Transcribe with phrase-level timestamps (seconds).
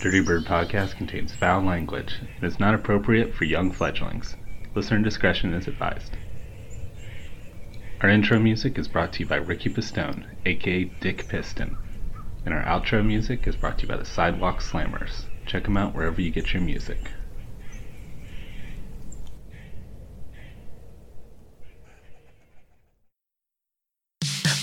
[0.00, 4.34] Dirty Bird podcast contains foul language and is not appropriate for young fledglings.
[4.74, 6.16] Listener discretion is advised.
[8.00, 11.76] Our intro music is brought to you by Ricky Pistone, aka Dick Piston.
[12.46, 15.24] And our outro music is brought to you by the Sidewalk Slammers.
[15.44, 17.10] Check them out wherever you get your music.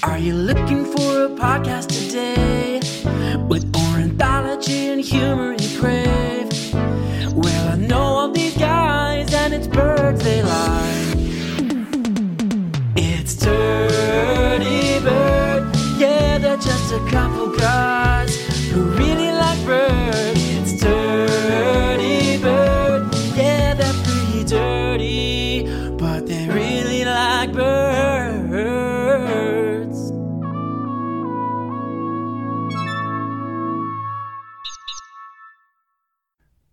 [0.02, 2.47] Are you looking for a podcast today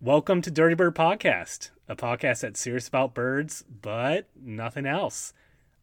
[0.05, 5.33] Welcome to Dirty Bird Podcast, a podcast that's serious about birds, but nothing else.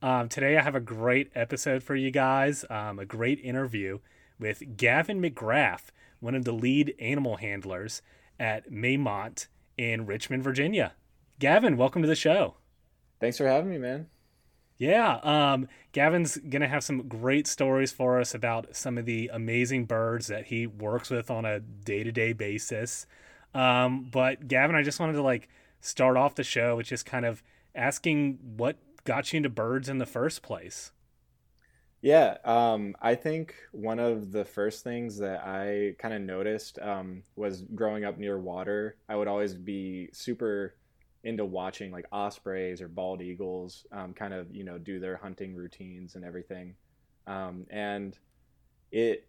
[0.01, 3.99] Um, today, I have a great episode for you guys, um, a great interview
[4.39, 5.87] with Gavin McGrath,
[6.21, 8.01] one of the lead animal handlers
[8.39, 10.93] at Maymont in Richmond, Virginia.
[11.41, 12.55] Gavin, welcome to the show.
[13.19, 14.07] Thanks for having me, man.
[14.79, 19.87] Yeah, um, Gavin's gonna have some great stories for us about some of the amazing
[19.87, 23.05] birds that he works with on a day-to-day basis.
[23.55, 25.49] Um, but Gavin, I just wanted to like
[25.81, 27.43] start off the show with just kind of
[27.75, 30.93] asking what got you into birds in the first place.
[32.03, 37.23] Yeah, um, I think one of the first things that I kind of noticed um,
[37.37, 38.97] was growing up near water.
[39.09, 40.75] I would always be super
[41.25, 45.55] into watching like ospreys or bald eagles um, kind of you know do their hunting
[45.55, 46.75] routines and everything,
[47.29, 48.19] um, and
[48.91, 49.27] it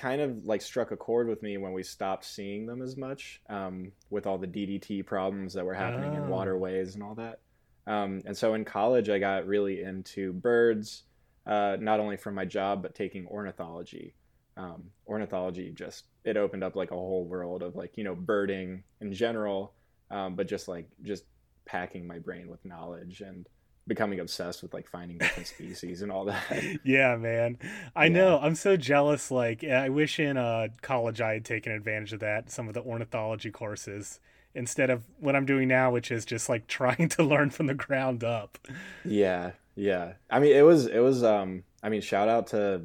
[0.00, 3.42] kind of like struck a chord with me when we stopped seeing them as much
[3.50, 6.28] um, with all the DDT problems that were happening in Oh.
[6.30, 7.40] waterways and all that.
[7.86, 11.02] Um, and so in college, I got really into birds,
[11.46, 14.14] uh, not only from my job, but taking ornithology.
[14.56, 18.82] Um, ornithology just, it opened up like a whole world of like, you know, birding
[19.02, 19.74] in general,
[20.10, 21.24] um, but just like, just
[21.66, 23.46] packing my brain with knowledge and
[23.90, 26.42] becoming obsessed with like finding different species and all that.
[26.84, 27.58] Yeah, man.
[27.94, 28.12] I Yeah.
[28.12, 28.38] know.
[28.40, 29.30] I'm so jealous.
[29.30, 32.82] Like, I wish in uh, college I had taken advantage of that, some of the
[32.82, 34.20] ornithology courses,
[34.54, 37.74] instead of what I'm doing now, which is just like trying to learn from the
[37.74, 38.56] ground up.
[39.04, 40.14] Yeah, yeah.
[40.30, 41.22] I mean, it was it was.
[41.24, 42.82] Um, I mean, shout out to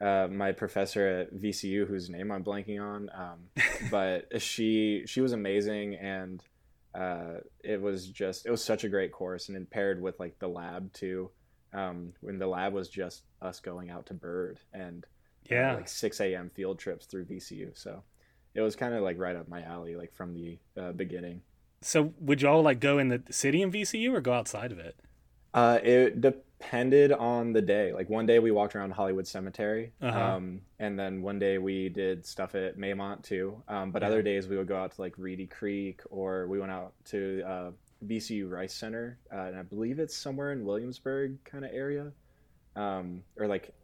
[0.00, 3.08] uh, my professor at VCU, whose name I'm blanking on.
[3.14, 6.42] Um, but she she was amazing, and
[6.94, 10.38] uh, it was just it was such a great course, and it paired with like
[10.38, 11.30] the lab too.
[11.72, 15.04] Um, when the lab was just us going out to bird and
[15.50, 15.74] uh, Yeah.
[15.74, 16.48] like 6 a.m.
[16.50, 17.76] field trips through VCU.
[17.76, 18.04] So
[18.54, 21.42] it was kind of like right up my alley, like from the uh, beginning.
[21.82, 24.96] So, would y'all like go in the city in VCU or go outside of it?
[25.52, 26.20] Uh, it
[26.64, 27.92] depended on the day.
[27.92, 30.18] Like one day we walked around Hollywood Cemetery, Uh-huh.
[30.18, 33.62] um, and then one day we did stuff at Maymont too.
[33.68, 34.08] Um, but Yeah.
[34.08, 37.42] other days we would go out to like Reedy Creek, or we went out to
[37.46, 37.70] uh,
[38.06, 42.12] VCU Rice Center, uh, and I believe it's somewhere in Williamsburg kind of area,
[42.76, 43.74] um, or like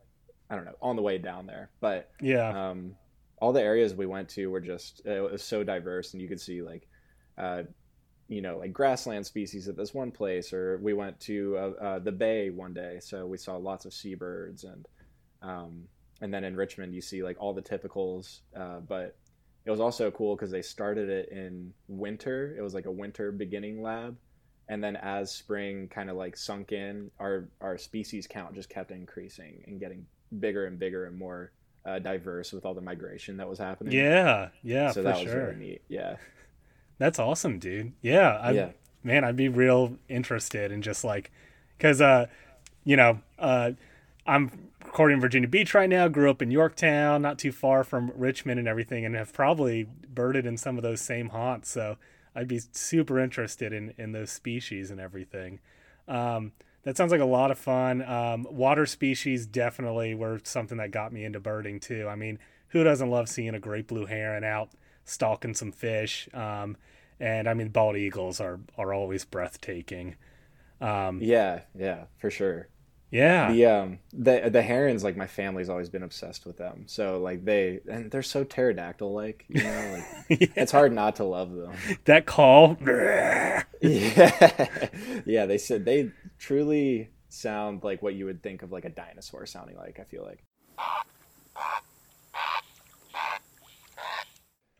[0.48, 1.70] I don't know, on the way down there.
[1.80, 2.70] But Yeah.
[2.70, 2.96] um,
[3.40, 6.40] all the areas we went to were just it was so diverse, and you could
[6.40, 6.88] see like,
[7.38, 7.62] uh,
[8.30, 11.98] you know, like grassland species at this one place, or we went to uh, uh,
[11.98, 14.86] the bay one day, so we saw lots of seabirds, and
[15.42, 15.82] um,
[16.22, 19.16] and then in Richmond you see like all the typicals, uh, but
[19.64, 22.54] it was also cool because they started it in winter.
[22.56, 24.16] It was like a winter beginning lab.
[24.68, 28.90] And then as spring kind of like sunk in, our, our species count just kept
[28.90, 30.06] increasing and getting
[30.38, 31.52] bigger and bigger and more
[31.84, 33.92] uh, diverse with all the migration that was happening.
[33.92, 34.48] yeah.
[34.62, 35.46] Yeah, so for that was sure.
[35.46, 35.82] really neat.
[35.88, 36.16] Yeah.
[37.00, 37.94] That's awesome, dude.
[38.02, 38.36] Yeah.
[38.36, 38.68] I, yeah.
[39.02, 41.32] man, I'd be real interested in just like,
[41.78, 42.26] cause, uh,
[42.84, 43.70] you know, uh,
[44.26, 48.12] I'm recording in Virginia Beach right now, grew up in Yorktown, not too far from
[48.14, 51.70] Richmond and everything, and have probably birded in some of those same haunts.
[51.70, 51.96] So
[52.34, 55.58] I'd be super interested in, in those species and everything.
[56.06, 58.02] Um, that sounds like a lot of fun.
[58.02, 62.08] Um, water species definitely were something that got me into birding too.
[62.10, 62.38] I mean,
[62.68, 64.68] who doesn't love seeing a great blue heron out
[65.10, 66.28] stalking some fish?
[66.32, 66.76] Um,
[67.18, 70.16] and I mean, bald eagles are are always breathtaking.
[70.80, 71.62] Um, Yeah.
[71.78, 72.04] Yeah.
[72.18, 72.68] For sure.
[73.10, 76.84] yeah, The um the the herons like my family's always been obsessed with them.
[76.86, 79.98] So like they and they're so pterodactyl like you know
[80.28, 81.72] like it's hard not to love them.
[82.04, 82.76] that call.
[83.82, 84.88] Yeah,
[85.24, 85.46] yeah.
[85.46, 89.76] They said they truly sound like what you would think of like a dinosaur sounding
[89.76, 89.98] like.
[89.98, 90.44] I feel like.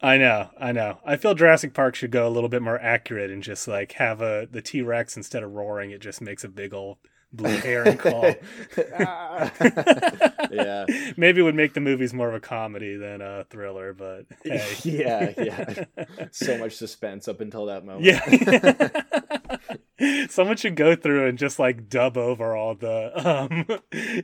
[0.03, 0.99] I know, I know.
[1.05, 4.23] I feel Jurassic Park should go a little bit more accurate and just like have
[4.23, 6.99] a the T Rex instead of roaring, it just makes a big old
[7.33, 8.33] blue hair and claw.
[8.99, 9.53] Ah.
[10.51, 10.87] yeah.
[11.17, 14.75] Maybe it would make the movies more of a comedy than a thriller, but hey.
[14.85, 15.85] yeah, yeah.
[16.31, 18.07] So much suspense up until that moment.
[18.07, 18.17] Yeah.
[20.31, 23.67] Someone should go through and just like dub over all the um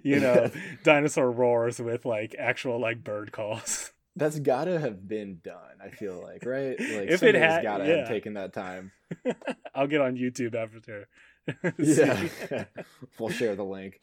[0.02, 0.50] you know,
[0.84, 3.92] dinosaur roars with like actual like bird calls.
[4.16, 6.78] That's gotta have been done, I feel like, right?
[6.80, 7.96] Like If it somebody's had- gotta yeah.
[7.98, 8.92] have taken that time.
[9.74, 11.08] I'll get on YouTube after.
[11.78, 12.64] Yeah.
[13.20, 14.00] We'll share the link.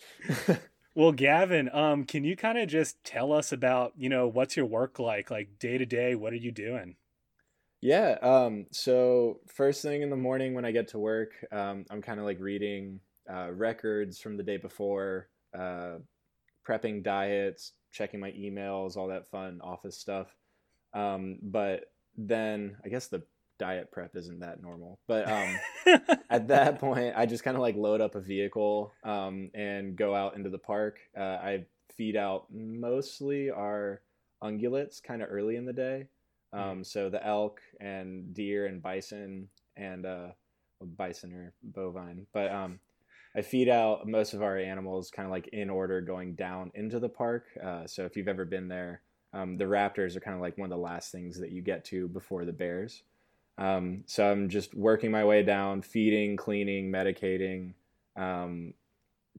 [0.96, 4.66] Well, Gavin, um, can you kind of just tell us about, you know, what's your
[4.68, 6.14] work like, like day to day?
[6.16, 6.96] What are you doing?
[7.82, 8.18] Yeah.
[8.22, 12.20] Um, so first thing in the morning when I get to work, um, I'm kind
[12.20, 13.00] of like reading
[13.30, 15.28] uh, records from the day before,
[15.58, 15.96] uh,
[16.66, 20.28] prepping diets, checking my emails, all that fun office stuff.
[20.94, 23.24] Um, but then I guess the
[23.60, 25.00] diet prep isn't that normal.
[25.08, 25.60] But um,
[26.30, 30.16] at that point, I just kind of like load up a vehicle um, and go
[30.16, 31.00] out into the park.
[31.18, 34.02] Uh, I feed out mostly our
[34.44, 36.08] ungulates kind of early in the day.
[36.52, 40.28] Um, so the elk and deer and bison and uh,
[40.80, 42.28] well, bison or bovine.
[42.32, 42.80] But um,
[43.36, 47.00] I feed out most of our animals kind of like in order going down into
[47.00, 47.46] the park.
[47.64, 49.02] Uh, so if you've ever been there,
[49.34, 51.84] um, the raptors are kind of like one of the last things that you get
[51.86, 53.04] to before the bears.
[53.58, 57.74] Um, so I'm just working my way down, feeding, cleaning, medicating,
[58.16, 58.74] um,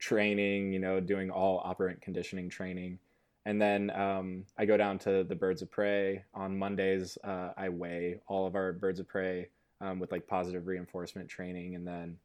[0.01, 2.99] training, you know, doing all operant conditioning training.
[3.47, 6.25] And then um, I go down to the birds of prey.
[6.35, 9.49] On Mondays, uh, I weigh all of our birds of prey
[9.81, 11.75] um, with like positive reinforcement training.
[11.75, 12.17] And then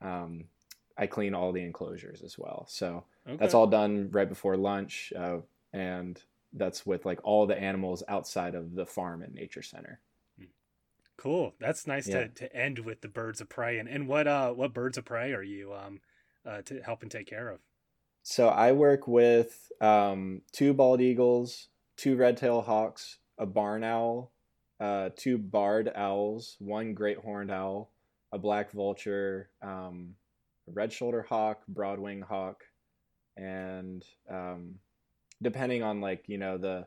[0.00, 0.44] um,
[0.98, 2.66] I clean all the enclosures as well.
[2.68, 5.12] So that's all done right before lunch.
[5.16, 5.38] Uh,
[5.72, 6.20] and
[6.52, 10.00] that's with like all the animals outside of the farm and nature center.
[11.16, 11.54] Cool.
[11.60, 12.24] That's nice Yeah.
[12.24, 13.78] to, to end with the birds of prey.
[13.78, 16.00] And, and what uh what birds of prey are you um
[16.46, 17.60] uh to help and take care of?
[18.22, 24.32] So I work with um, two bald eagles, two red-tailed hawks, a barn owl,
[24.80, 27.90] uh, two barred owls, one great horned owl,
[28.30, 30.14] a black vulture, um,
[30.68, 32.62] a red-shoulder hawk, broad-wing hawk,
[33.36, 34.74] and um,
[35.42, 36.86] depending on like you know the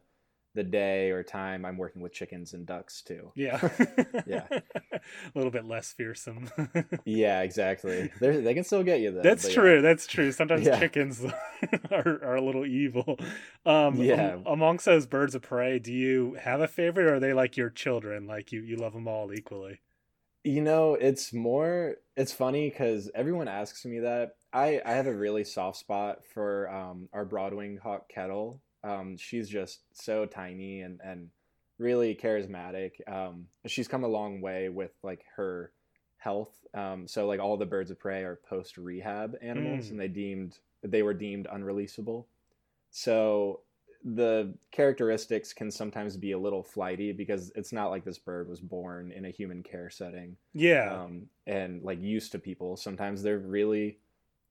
[0.54, 3.32] the day or time, I'm working with chickens and ducks too.
[3.36, 3.58] Yeah.
[4.28, 4.46] Yeah.
[4.52, 5.00] a
[5.34, 6.50] little bit less fearsome.
[7.06, 8.12] Yeah, exactly.
[8.20, 9.22] They they can still get you though.
[9.22, 9.56] That's but yeah.
[9.56, 9.82] true.
[9.82, 10.32] That's true.
[10.34, 10.78] Sometimes Yeah.
[10.78, 11.26] chickens
[11.90, 13.18] are, are a little evil.
[13.66, 14.34] Um, Yeah.
[14.34, 17.56] am- amongst those birds of prey, do you have a favorite, or are they like
[17.56, 18.28] your children?
[18.28, 19.80] Like you, you love them all equally?
[20.44, 21.98] You know, it's more.
[22.18, 24.36] It's funny because everyone asks me that.
[24.54, 28.60] I I have a really soft spot for um, our Broadwing hawk kettle.
[28.84, 31.30] Um, she's just so tiny and and
[31.78, 33.08] really charismatic.
[33.08, 35.72] Um, she's come a long way with like her
[36.18, 36.54] health.
[36.74, 39.92] Um, so like all the birds of prey are post rehab animals, Mm.
[39.92, 42.26] and they deemed they were deemed unreleasable.
[42.90, 43.62] So
[44.04, 48.60] the characteristics can sometimes be a little flighty because it's not like this bird was
[48.60, 51.04] born in a human care setting Yeah.
[51.04, 52.78] um, and like used to people.
[52.78, 54.00] Sometimes they're really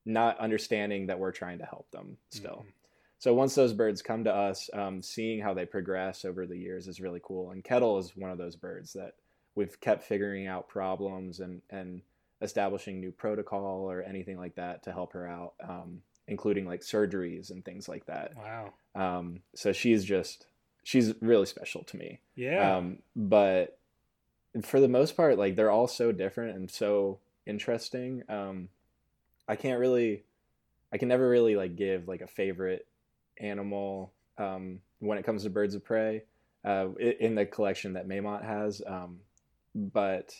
[0.05, 2.65] not understanding that we're trying to help them still.
[2.67, 2.73] Mhm.
[3.19, 6.89] So once those birds come to us, um, seeing how they progress over the years
[6.89, 7.51] is really cool.
[7.51, 9.17] And kettle is one of those birds that
[9.57, 12.03] we've kept figuring out problems and and
[12.41, 17.51] establishing new protocol or anything like that to help her out, um, including like surgeries
[17.51, 18.33] and things like that.
[18.37, 18.73] Wow.
[18.95, 20.47] Um, so she's just
[20.85, 22.21] she's really special to me.
[22.37, 22.77] Yeah.
[22.77, 23.77] Um, but
[24.63, 28.23] for the most part, like they're all so different and so interesting.
[28.29, 28.69] Um,
[29.47, 30.23] I can't really,
[30.93, 32.87] I can never really like give like a favorite
[33.39, 36.23] animal um, when it comes to birds of prey
[36.65, 38.81] uh, in the collection that Maymont has.
[38.87, 39.19] Um,
[39.75, 40.35] but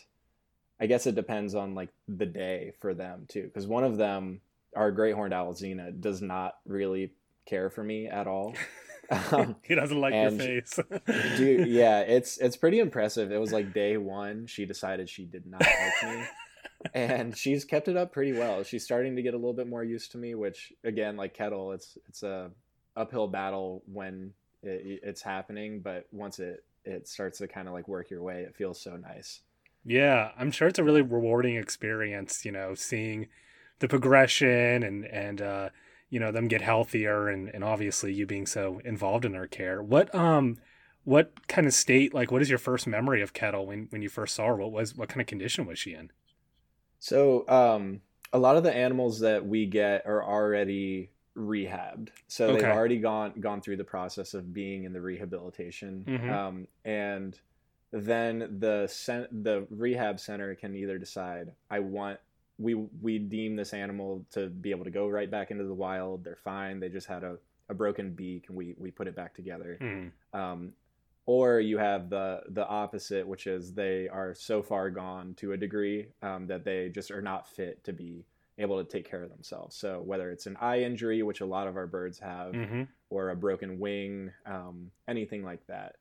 [0.79, 4.39] I guess it depends on like the day for them too, because one of them,
[4.75, 7.13] our great horned owl Xena, does not really
[7.45, 8.55] care for me at all.
[9.11, 10.79] Um, he doesn't like your face.
[11.37, 13.31] Dude, yeah, it's it's pretty impressive.
[13.31, 16.23] It was like day one, she decided she did not like me,
[16.93, 18.63] and she's kept it up pretty well.
[18.63, 21.73] She's starting to get a little bit more used to me, which again, like Kettle,
[21.73, 22.51] it's it's a
[22.95, 27.87] uphill battle when it, it's happening, but once it it starts to kind of like
[27.87, 29.41] work your way, it feels so nice.
[29.83, 33.27] Yeah, I'm sure it's a really rewarding experience, you know, seeing
[33.81, 35.69] the progression and and uh
[36.09, 39.83] you know them get healthier and and obviously you being so involved in their care.
[39.83, 40.57] What um
[41.03, 44.09] what kind of state like what is your first memory of Kettle when when you
[44.09, 44.55] first saw her?
[44.55, 46.11] What was what kind of condition was she in?
[46.99, 52.09] So, um, a lot of the animals that we get are already rehabbed.
[52.27, 56.05] So they've already gone gone through the process of being in the rehabilitation.
[56.07, 56.29] Mhm.
[56.29, 57.39] Um, and
[57.91, 62.19] then the cen- the rehab center can either decide I want
[62.61, 66.23] we we deem this animal to be able to go right back into the wild.
[66.23, 66.79] They're fine.
[66.79, 67.37] They just had a,
[67.69, 69.77] a broken beak, and we we put it back together.
[69.79, 70.07] Hmm.
[70.39, 70.73] Um,
[71.25, 75.57] or you have the the opposite, which is they are so far gone to a
[75.57, 78.25] degree um, that they just are not fit to be
[78.57, 79.75] able to take care of themselves.
[79.75, 82.87] So whether it's an eye injury, which a lot of our birds have, Mhm.
[83.09, 85.95] or a broken wing, um, anything like that.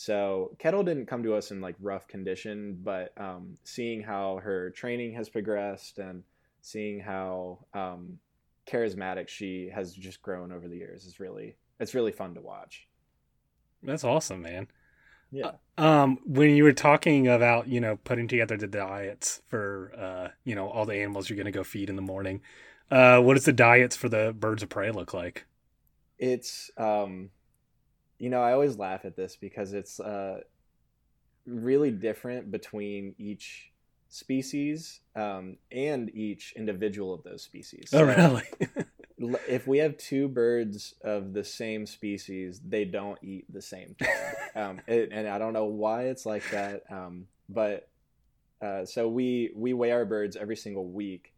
[0.00, 4.70] So Kettle didn't come to us in like rough condition, but um, seeing how her
[4.70, 6.22] training has progressed and
[6.62, 8.18] seeing how um,
[8.66, 12.88] charismatic she has just grown over the years is really it's really fun to watch.
[13.82, 14.68] That's awesome, man.
[15.30, 15.50] Yeah.
[15.76, 20.54] Um, when you were talking about, you know, putting together the diets for, uh, you
[20.54, 22.40] know, all the animals you're going to go feed in the morning,
[22.90, 25.44] uh, what does the diets for the birds of prey look like?
[26.20, 27.30] it's um
[28.20, 30.38] you know i always laugh at this because it's uh
[31.46, 33.72] really different between each
[34.08, 38.44] species um and each individual of those species Oh, really?
[39.48, 44.08] if we have two birds of the same species they don't eat the same thing
[44.54, 47.88] um it, and i don't know why it's like that um but
[48.62, 51.32] uh so we we weigh our birds every single week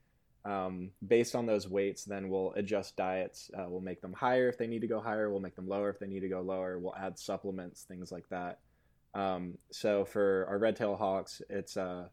[0.44, 3.50] um, based on those weights, then we'll adjust diets.
[3.56, 5.30] Uh, we'll make them higher if they need to go higher.
[5.30, 6.78] We'll make them lower if they need to go lower.
[6.78, 8.58] We'll add supplements, things like that.
[9.14, 12.08] Um, so for our red tail hawks, it's uh,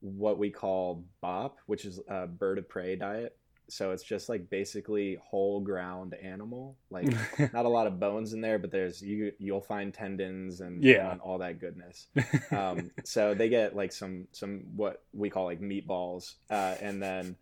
[0.00, 3.36] what we call BOP, which is a bird of prey diet.
[3.68, 7.06] So it's just like basically whole ground animal, like
[7.52, 11.10] not a lot of bones in there, but there's you you'll find tendons and, Yeah.
[11.12, 12.06] and all that goodness.
[12.52, 17.36] Um, so they get like some some what we call like meatballs uh, and then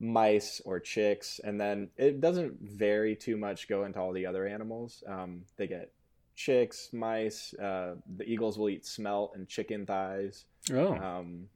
[0.00, 4.46] mice or chicks and then it doesn't vary too much go into all the other
[4.46, 5.02] animals.
[5.06, 5.92] Um, they get
[6.36, 10.44] chicks mice uh, the eagles will eat smelt and chicken thighs.
[10.72, 11.48] Oh, um,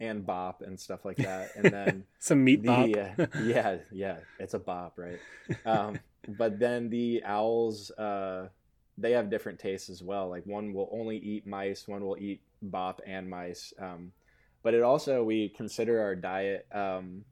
[0.00, 1.50] and bop and stuff like that.
[1.56, 2.86] And then some meat bop.
[2.86, 5.18] uh, yeah yeah it's a bop right?
[5.66, 8.48] Um, but then the owls uh,
[8.96, 10.28] they have different tastes as well.
[10.28, 13.72] Like one will only eat mice one will eat bop and mice.
[13.78, 14.12] Um,
[14.62, 17.24] but it also we consider our diet um,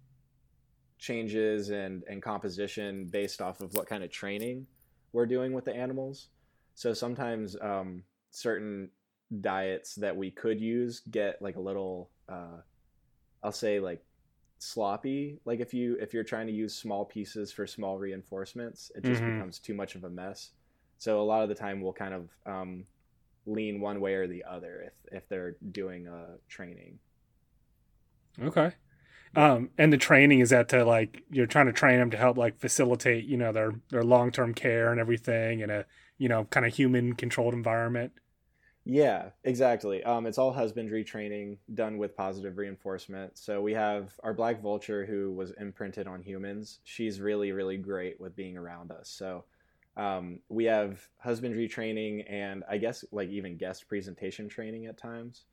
[0.98, 4.66] changes and and composition based off of what kind of training
[5.12, 6.28] we're doing with the animals.
[6.74, 8.90] So sometimes um, certain
[9.40, 12.58] diets that we could use get like a little uh,
[13.42, 14.04] i'll say like
[14.58, 19.04] sloppy like if you if you're trying to use small pieces for small reinforcements it
[19.04, 19.26] just Mhm.
[19.26, 20.52] becomes too much of a mess
[20.98, 22.86] so a lot of the time we'll kind of um,
[23.46, 27.00] lean one way or the other if if they're doing uh, training
[28.40, 28.72] Okay.
[29.36, 32.38] Um, and the training is that to like you're trying to train them to help
[32.38, 35.86] like facilitate, you know, their their long term care and everything in a
[36.18, 38.12] you know kind of human controlled environment.
[38.88, 40.04] Yeah, exactly.
[40.04, 43.36] Um, it's all husbandry training done with positive reinforcement.
[43.36, 46.78] So we have our black vulture who was imprinted on humans.
[46.84, 49.08] She's really, really great with being around us.
[49.08, 49.44] So
[49.96, 55.46] um, we have husbandry training and I guess like even guest presentation training at times.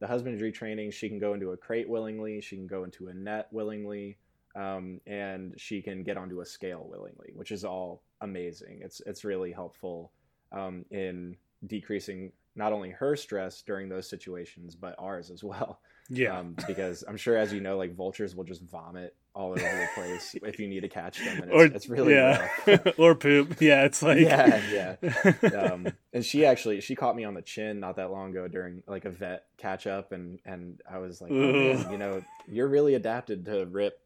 [0.00, 3.14] The husbandry training, she can go into a crate willingly, she can go into a
[3.14, 4.16] net willingly,
[4.56, 8.80] um, and she can get onto a scale willingly, which is all amazing.
[8.82, 10.10] It's it's really helpful
[10.52, 16.38] um, in decreasing not only her stress during those situations but ours as well Yeah.
[16.38, 19.88] um, because i'm sure as you know like vultures will just vomit all over the
[19.94, 22.48] place if you need to catch them and it's, or it's really yeah,
[22.98, 23.60] or poop.
[23.60, 25.32] Yeah, it's like Yeah, Yeah.
[25.56, 28.82] um, and she actually she caught me on the chin not that long ago during
[28.88, 32.66] like a vet catch up and and i was like oh, man, you know you're
[32.66, 34.00] really adapted to rip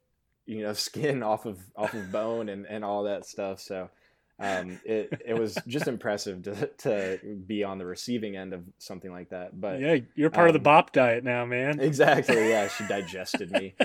[0.44, 3.88] you know skin off of off of bone and and all that stuff so
[4.38, 9.10] um, it it was just impressive to to be on the receiving end of something
[9.10, 9.58] like that.
[9.60, 11.80] But yeah, you're part of the um, bop diet now, man.
[11.80, 13.74] exactly, yeah, she digested me.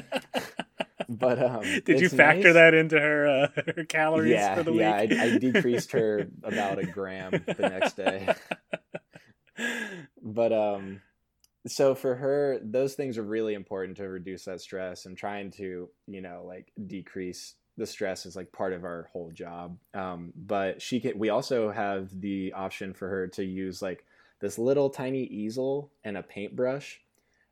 [1.12, 2.54] But um, Did you factor nice.
[2.54, 5.12] that into her uh, her calories Yeah, for the yeah, week?
[5.14, 8.32] I, I decreased her about a gram the next day.
[10.22, 11.02] But um,
[11.66, 15.90] so for her, those things are really important to reduce that stress and trying to
[16.06, 19.78] you know like decrease the stress is like part of our whole job.
[19.96, 21.18] Um, but she can.
[21.18, 24.06] We also have the option for her to use like
[24.40, 27.02] this little tiny easel and a paintbrush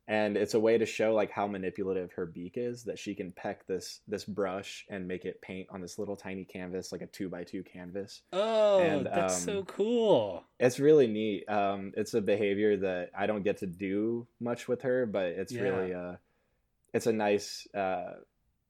[0.08, 3.30] and it's a way to show like how manipulative her beak is that she can
[3.30, 7.06] peck this this brush and make it paint on this little tiny canvas like a
[7.06, 10.44] two by two canvas oh, And, that's so um, cool.
[10.58, 14.82] it's really neat um, it's a behavior that i don't get to do much with
[14.82, 15.62] her but it's Yeah.
[15.62, 16.14] really uh,
[16.94, 18.14] it's a nice uh,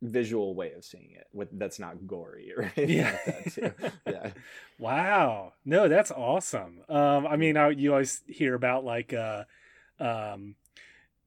[0.00, 3.18] visual way of seeing it with that's not gory or anything Yeah.
[3.26, 3.52] like that
[4.04, 4.12] too.
[4.12, 4.30] Yeah.
[4.78, 5.54] Wow.
[5.64, 6.80] No, that's awesome.
[6.88, 9.44] Um, I mean, I, you always hear about like uh,
[9.98, 10.54] um,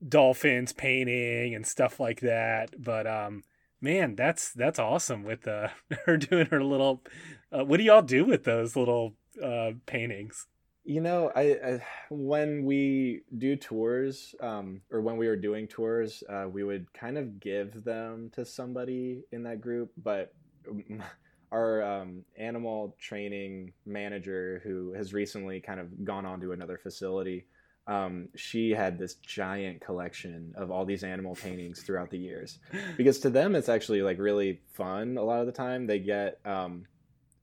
[0.08, 3.44] dolphins painting and stuff like that, but um,
[3.82, 5.70] man, that's that's awesome with uh,
[6.06, 7.04] her doing her little.
[7.52, 9.14] Uh, what do y'all do with those little
[9.44, 10.48] uh, paintings?
[10.84, 16.24] You know, I, I when we do tours, um, or when we were doing tours,
[16.28, 19.92] uh, we would kind of give them to somebody in that group.
[20.02, 20.34] But
[21.52, 27.46] our um, animal training manager, who has recently kind of gone on to another facility,
[27.86, 32.58] um, she had this giant collection of all these animal paintings throughout the years.
[32.98, 35.18] Because to them, it's actually like really fun.
[35.18, 36.86] A lot of the time, they get, um,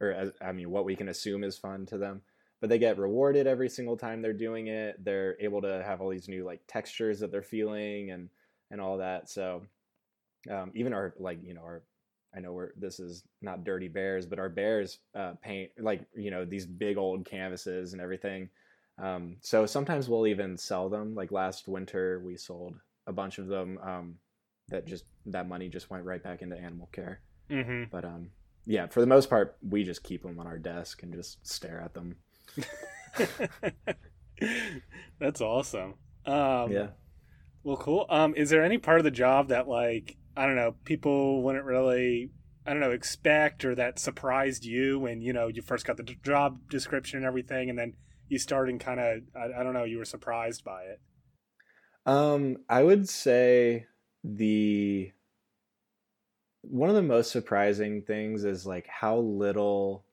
[0.00, 2.22] or as, I mean, what we can assume is fun to them
[2.60, 5.02] but they get rewarded every single time they're doing it.
[5.04, 8.28] They're able to have all these new like textures that they're feeling and
[8.70, 9.28] and all that.
[9.28, 9.62] So
[10.50, 11.82] um, even our like you know our
[12.36, 16.30] I know we're this is not dirty bears, but our bears uh, paint like you
[16.30, 18.48] know these big old canvases and everything.
[19.00, 21.14] Um, so sometimes we'll even sell them.
[21.14, 22.74] Like last winter, we sold
[23.06, 23.78] a bunch of them.
[23.82, 24.14] Um,
[24.68, 27.20] that just that money just went right back into animal care.
[27.50, 27.84] Mm-hmm.
[27.90, 28.30] But um,
[28.66, 31.80] yeah, for the most part, we just keep them on our desk and just stare
[31.80, 32.16] at them.
[35.20, 35.94] that's awesome.
[36.26, 36.88] Um, yeah.
[37.62, 38.06] Well, cool.
[38.08, 41.64] Um, is there any part of the job that like I don't know people wouldn't
[41.64, 42.30] really
[42.66, 46.02] I don't know expect or that surprised you when you know you first got the
[46.02, 47.94] d- job description and everything, and then
[48.28, 51.00] you started and kind of I, I don't know you were surprised by it.
[52.06, 53.86] Um, I would say
[54.24, 55.12] the
[56.62, 60.04] one of the most surprising things is like how little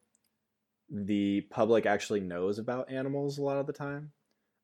[0.89, 4.11] the public actually knows about animals a lot of the time.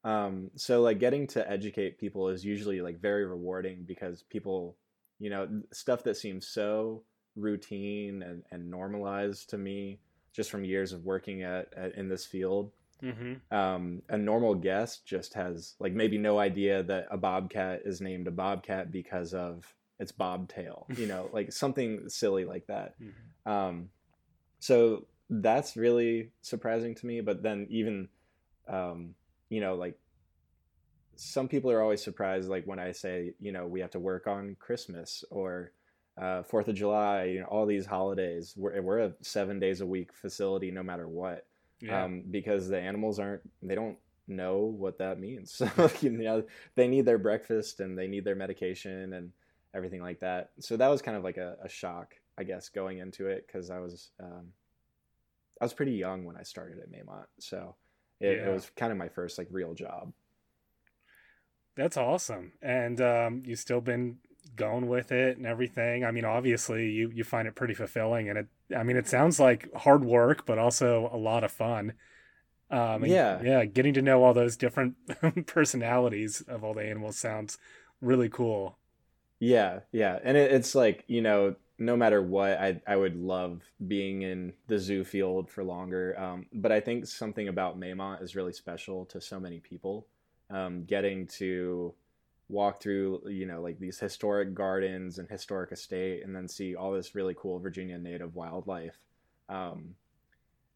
[0.03, 4.77] Um, so like getting to educate people is usually like very rewarding because people,
[5.19, 7.03] you know, stuff that seems so
[7.35, 9.99] routine and, and normalized to me
[10.33, 12.71] just from years of working at, at in this field
[13.03, 13.55] Mm-hmm.
[13.55, 18.27] um, a normal guest just has like maybe no idea that a bobcat is named
[18.27, 22.93] a bobcat because of its bobtail, you know, like something silly like that.
[23.01, 23.51] Mm-hmm.
[23.51, 23.89] Um,
[24.59, 27.21] so that's really surprising to me.
[27.21, 28.09] But then even,
[28.67, 29.15] um,
[29.49, 29.97] you know, like
[31.15, 34.27] some people are always surprised, like when I say, you know, we have to work
[34.27, 35.73] on Christmas or
[36.21, 38.53] uh, Fourth of July, you know, all these holidays.
[38.57, 41.47] We're we're a seven days a week facility, no matter what
[41.81, 42.05] Yeah.
[42.05, 45.69] um, because the animals aren't they don't know what that means so
[46.01, 46.43] you know
[46.75, 49.31] they need their breakfast and they need their medication and
[49.75, 52.99] everything like that so that was kind of like a, a shock i guess going
[52.99, 54.47] into it because i was um,
[55.61, 57.75] i was pretty young when i started at maymont so
[58.19, 58.47] it, Yeah.
[58.47, 60.13] it was kind of my first like real job
[61.75, 64.17] That's awesome, and um, you've still been
[64.55, 66.03] going with it and everything.
[66.03, 68.47] I mean, obviously you you find it pretty fulfilling, and it.
[68.75, 71.93] I mean, it sounds like hard work, but also a lot of fun.
[72.71, 73.41] Um, Yeah.
[73.43, 73.65] yeah.
[73.65, 74.95] Getting to know all those different
[75.47, 77.57] personalities of all the animals sounds
[78.01, 78.77] really cool.
[79.39, 83.63] Yeah, yeah, and it, it's like you know, no matter what, I I would love
[83.87, 86.17] being in the zoo field for longer.
[86.17, 90.05] Um, but I think something about Maymont is really special to so many people.
[90.51, 91.93] Um, getting to
[92.49, 96.91] walk through, you know, like these historic gardens and historic estate, and then see all
[96.91, 98.99] this really cool Virginia native wildlife.
[99.49, 99.95] Um,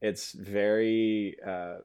[0.01, 1.77] it's very, uh,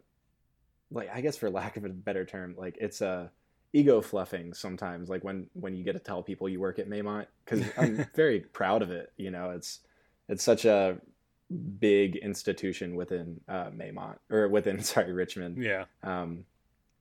[0.90, 3.30] like I guess for lack of a better term, like it's a
[3.72, 7.26] ego fluffing sometimes like when when you get to tell people you work at Maymont
[7.44, 9.80] because I'm very proud of it you know it's
[10.28, 10.98] it's such a
[11.78, 15.84] big institution within uh, Maymont or within sorry Richmond Yeah.
[16.02, 16.44] um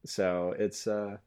[0.05, 1.17] so it's uh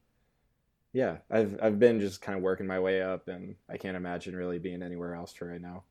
[0.93, 4.35] yeah I've I've been just kind of working my way up and I can't imagine
[4.35, 5.83] really being anywhere else for right now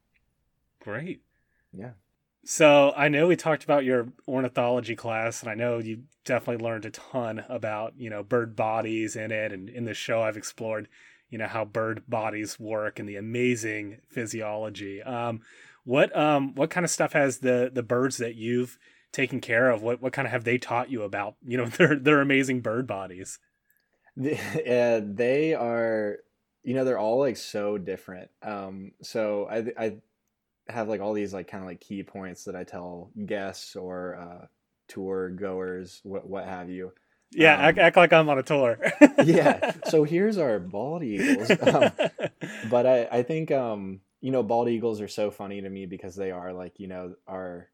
[0.83, 1.23] Great.
[1.73, 1.91] yeah
[2.45, 6.85] So I know we talked about your ornithology class, and I know you definitely learned
[6.85, 9.53] a ton about you know bird bodies in it.
[9.53, 10.89] And in the show, I've explored
[11.31, 15.03] you know how bird bodies work and the amazing physiology.
[15.03, 15.43] Um,
[15.85, 18.77] what um what kind of stuff has the the birds that you've
[19.13, 19.83] taken care of?
[19.83, 22.87] What what kind of have they taught you about you know their their amazing bird
[22.89, 23.39] bodies?
[24.17, 24.35] The-
[25.01, 26.19] uh, they are
[26.65, 29.97] you know they're all like so different um so i i
[30.73, 34.17] have like all these like kind of like key points that i tell guests or
[34.17, 34.47] uh
[34.93, 36.93] tour goers what what have you.
[37.35, 38.79] Yeah, Um, act, act like I'm on a tour.
[39.25, 39.73] yeah.
[39.87, 41.51] So here's our bald eagles.
[41.51, 41.91] Um,
[42.71, 46.15] but i i think um you know bald eagles are so funny to me because
[46.15, 47.69] they are like you know our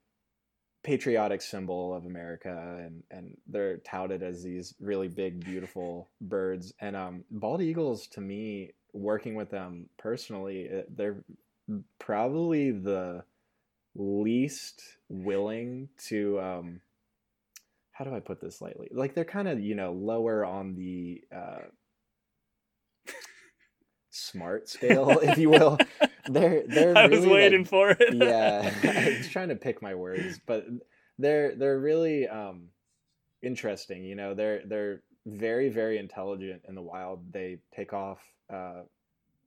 [0.84, 6.72] patriotic symbol of america and and they're touted as these really big beautiful birds.
[6.80, 11.22] And um bald eagles to me working with them personally they're
[11.98, 13.24] probably the
[13.94, 16.80] least willing to um
[17.98, 18.88] how do I put this lightly?
[18.92, 21.66] Like they're kind of, you know, lower on the uh
[24.10, 25.78] smart scale, if you will.
[26.28, 28.14] They're they're I really was waiting like, for it.
[28.14, 30.64] yeah, I was trying to pick my words, but
[31.18, 32.68] they're they're really um
[33.42, 34.34] interesting, you know.
[34.34, 37.32] They're they're very very intelligent in the wild.
[37.32, 38.20] They pick off
[38.52, 38.82] uh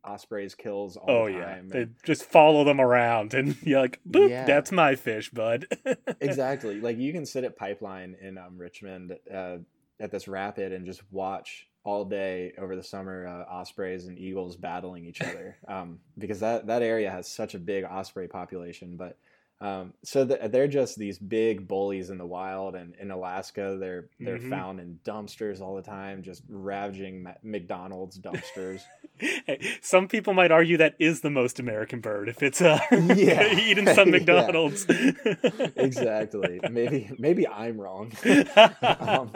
[0.04, 1.70] ospreys kills all oh the yeah, time.
[1.70, 4.46] they just follow them around, and you're like, "Boop, Yeah.
[4.46, 5.68] that's my fish, bud."
[6.22, 9.58] exactly like you can sit at pipeline in um, richmond uh,
[10.00, 14.56] at this rapid and just watch all day over the summer uh, ospreys and eagles
[14.56, 19.18] battling each other um, because that, that area has such a big osprey population but
[19.62, 24.10] um, so th- they're just these big bullies in the wild and in alaska they're
[24.20, 24.50] they're Mhm.
[24.50, 28.82] found in dumpsters all the time just ravaging mcdonald's dumpsters
[29.46, 32.80] Hey, Some people might argue that is the most American bird if it's uh,
[33.16, 33.54] Yeah.
[33.60, 34.88] eating some McDonald's.
[35.76, 38.12] exactly maybe maybe i'm wrong
[38.84, 39.32] um,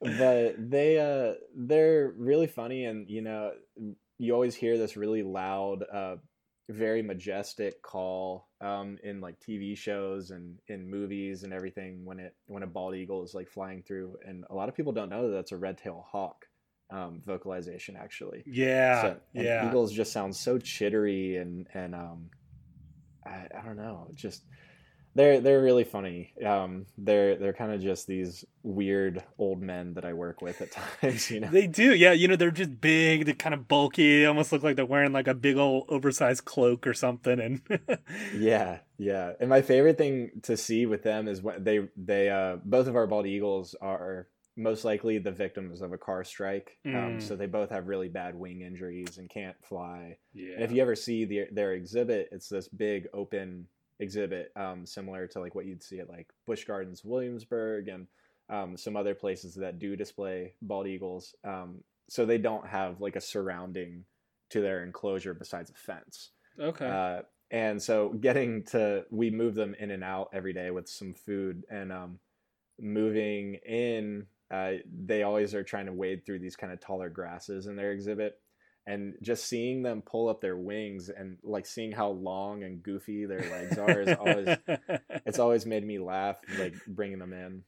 [0.00, 3.52] but they uh they're really funny and you know
[4.18, 6.16] you always hear this really loud uh
[6.72, 12.34] very majestic call um in like tv shows and in movies and everything when it
[12.46, 15.28] when a bald eagle is like flying through and a lot of people don't know
[15.28, 16.46] that that's a red tail hawk
[16.90, 19.68] um vocalization actually yeah, so, yeah.
[19.68, 22.30] eagles just sound so chittery and and um
[23.24, 24.42] I, I don't know just
[25.14, 30.04] they're they're really funny um they're they're kind of just these weird old men that
[30.04, 30.70] i work with at
[31.00, 32.12] times you know They do, yeah.
[32.12, 34.20] You know, they're just big, they're kind of bulky.
[34.20, 37.38] They almost look like they're wearing like a big old oversized cloak or something.
[37.40, 37.60] And
[38.36, 42.56] yeah yeah and my favorite thing to see with them is when they they uh
[42.64, 46.92] both of our bald eagles are most likely the victims of a car strike um,
[46.92, 47.22] Mm.
[47.22, 50.82] so they both have really bad wing injuries and can't fly yeah, And if you
[50.82, 53.66] ever see the, their exhibit, it's this big open
[54.00, 58.06] exhibit, um, similar to like what you'd see at like Busch Gardens, Williamsburg, and
[58.50, 61.34] um, some other places that do display bald eagles.
[61.44, 64.04] Um, so they don't have like a surrounding
[64.50, 66.30] to their enclosure besides a fence.
[66.60, 70.88] okay, Uh, and so getting to, we move them in and out every day with
[70.88, 72.18] some food and um,
[72.80, 74.26] moving in.
[74.50, 74.72] Uh,
[75.04, 78.38] they always are trying to wade through these kind of taller grasses in their exhibit
[78.86, 83.26] and just seeing them pull up their wings and like seeing how long and goofy
[83.26, 84.48] their legs are is always
[85.26, 87.62] it's always made me laugh like bringing them in.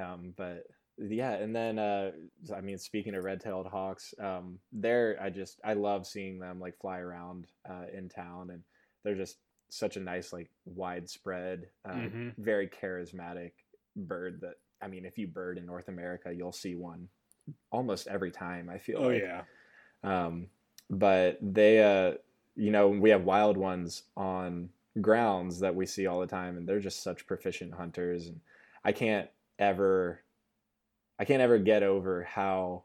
[0.00, 0.64] Um but
[0.96, 2.12] yeah and then uh
[2.56, 6.78] i mean speaking of red-tailed hawks um they're i just i love seeing them like
[6.80, 8.62] fly around uh in town and
[9.02, 9.38] they're just
[9.70, 12.34] such a nice like widespread uh, Mhm.
[12.38, 13.50] very charismatic
[13.96, 17.08] bird that i mean if you bird in north america you'll see one
[17.72, 19.22] almost every time i feel oh like.
[19.22, 19.42] yeah,
[20.04, 20.46] um,
[20.90, 22.14] but they uh
[22.56, 24.68] you know we have wild ones on
[25.00, 28.38] grounds that we see all the time and they're just such proficient hunters and
[28.84, 30.20] i can't ever
[31.18, 32.84] i can't ever get over how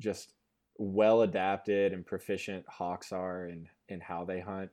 [0.00, 0.32] just
[0.78, 4.70] well adapted and proficient hawks are in in how they hunt.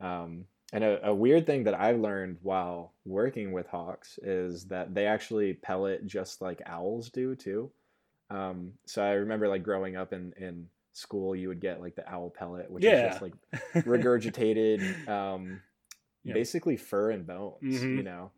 [0.00, 4.94] Um and a, a weird thing that i've learned while working with hawks is that
[4.94, 7.70] they actually pellet just like owls do too.
[8.30, 12.08] Um so i remember like growing up in in school you would get like the
[12.08, 13.06] owl pellet which Yeah.
[13.06, 13.34] is just like
[13.84, 15.60] regurgitated um
[16.34, 17.96] basically fur and bones Mhm.
[17.98, 18.30] you know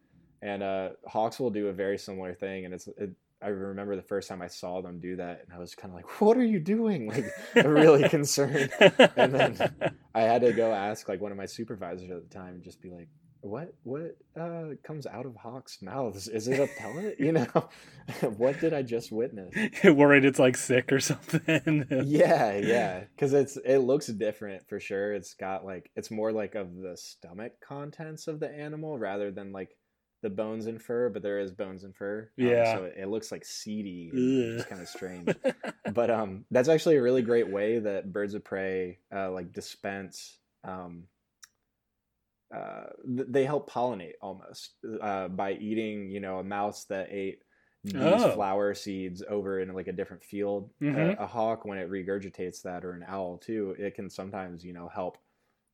[0.42, 3.10] and uh hawks will do a very similar thing and it's it,
[3.42, 5.96] i remember the first time i saw them do that and i was kind of
[5.96, 7.26] like what are you doing like
[7.64, 8.70] really concerned
[9.16, 9.56] and then
[10.14, 12.80] i had to go ask like one of my supervisors at the time and just
[12.82, 13.08] be like
[13.40, 16.28] what what uh comes out of hawks mouths?
[16.28, 17.16] Is it a pellet?
[17.20, 17.46] You know
[18.36, 19.54] what did i just witness?
[19.84, 21.86] Worried it's like sick or something.
[22.06, 25.14] yeah yeah because it's it looks different for sure.
[25.14, 29.52] It's got like it's more like of the stomach contents of the animal rather than
[29.52, 29.76] like
[30.22, 32.74] the bones and fur but there is bones and fur Um, Yeah.
[32.74, 35.36] so it, it looks like seedy it's kind of strange.
[35.94, 40.38] But um that's actually a really great way that birds of prey uh like dispense
[40.64, 41.04] um
[42.54, 47.40] uh they help pollinate almost uh by eating you know a mouse that ate
[47.84, 48.32] these Oh.
[48.32, 51.18] flower seeds over in like a different field Mhm.
[51.18, 54.72] a, a hawk when it regurgitates that or an owl too it can sometimes you
[54.72, 55.18] know help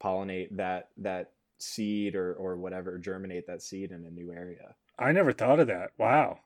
[0.03, 5.11] pollinate that that seed or or whatever germinate that seed in a new area I
[5.13, 5.91] never thought of that.
[5.99, 6.39] Wow.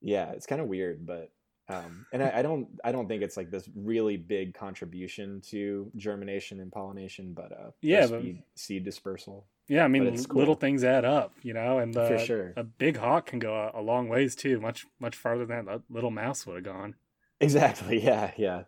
[0.00, 1.30] yeah it's kind of weird but
[1.68, 5.90] um and I, I don't i don't think it's like this really big contribution to
[5.96, 10.28] germination and pollination but uh Yeah, but- seed, seed dispersal Yeah, I mean, But it's
[10.28, 12.52] l- little things add up, you know, and For sure.
[12.58, 15.80] a big hawk can go a, a long ways too, much much farther than that
[15.88, 16.94] little mouse would have gone.
[17.40, 18.62] exactly yeah yeah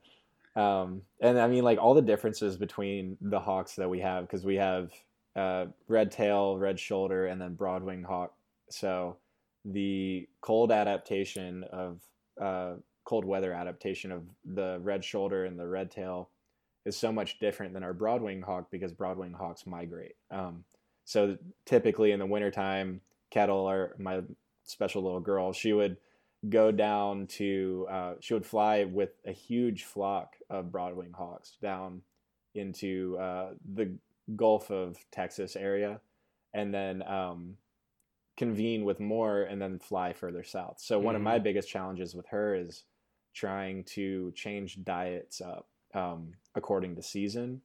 [0.57, 4.45] um and i mean like all the differences between the hawks that we have because
[4.45, 4.91] we have
[5.37, 8.33] uh, red tail, red shoulder, and then broad-winged hawk.
[8.71, 9.17] So
[9.65, 12.01] the cold adaptation of
[12.41, 16.31] uh, cold weather adaptation of the red shoulder and the red tail
[16.87, 20.15] is so much different than our broad-winged hawk because broad-winged hawks migrate.
[20.31, 20.65] Um,
[21.05, 21.37] so
[21.67, 24.21] typically in the wintertime, Kettle or my
[24.65, 25.97] special little girl, she would
[26.49, 32.03] go down to uh, she would fly with a huge flock of broad-winged hawks down
[32.55, 33.93] into uh, the
[34.37, 36.01] Gulf of Texas area,
[36.53, 37.57] and then um,
[38.37, 40.77] convene with more, and then fly further south.
[40.79, 42.85] So one of my biggest challenges with her is
[43.35, 47.61] trying to change diets up um, according to season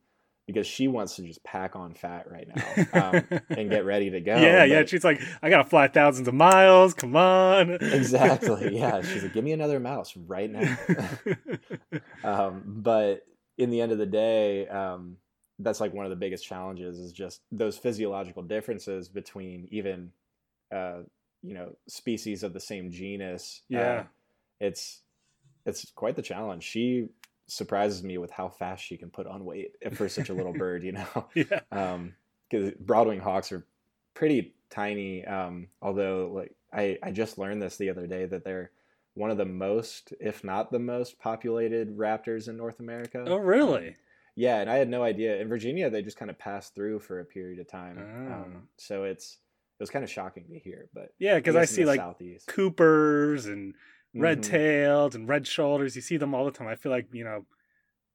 [0.49, 4.19] because she wants to just pack on fat right now um, and get ready to
[4.19, 4.35] go.
[4.35, 4.83] yeah, yeah.
[4.83, 6.95] She's like, I gotta fly thousands of miles.
[6.95, 7.69] Come on.
[7.69, 8.75] exactly.
[8.75, 10.75] Yeah, she's like, give me another mouse right now.
[12.23, 13.27] um, but
[13.59, 15.17] in the end of the day, um,
[15.59, 20.11] that's like one of the biggest challenges is just those physiological differences between even,
[20.73, 21.01] uh,
[21.43, 23.61] you know, species of the same genus.
[23.71, 24.03] Uh, Yeah.
[24.59, 25.01] it's
[25.67, 26.63] it's quite the challenge.
[26.63, 27.09] She
[27.49, 30.83] surprises me with how fast she can put on weight for such a little bird.
[30.83, 31.59] You know yeah.
[31.71, 32.13] um
[32.49, 33.65] because broadwing hawks are
[34.13, 38.69] pretty tiny um although like i i just learned this the other day that they're
[39.15, 43.95] one of the most if not the most populated raptors in north america Oh, really?
[44.35, 47.19] yeah and i had no idea in virginia they just kind of passed through for
[47.19, 48.33] a period of time Oh.
[48.33, 49.37] um, so it's
[49.79, 53.45] it was kind of shocking to hear but Yeah, because I see like southeast Coopers
[53.45, 53.73] and
[54.13, 54.43] red Mhm.
[54.43, 55.95] tailed and red shoulders.
[55.95, 56.67] You see them all the time.
[56.67, 57.45] I feel like you know,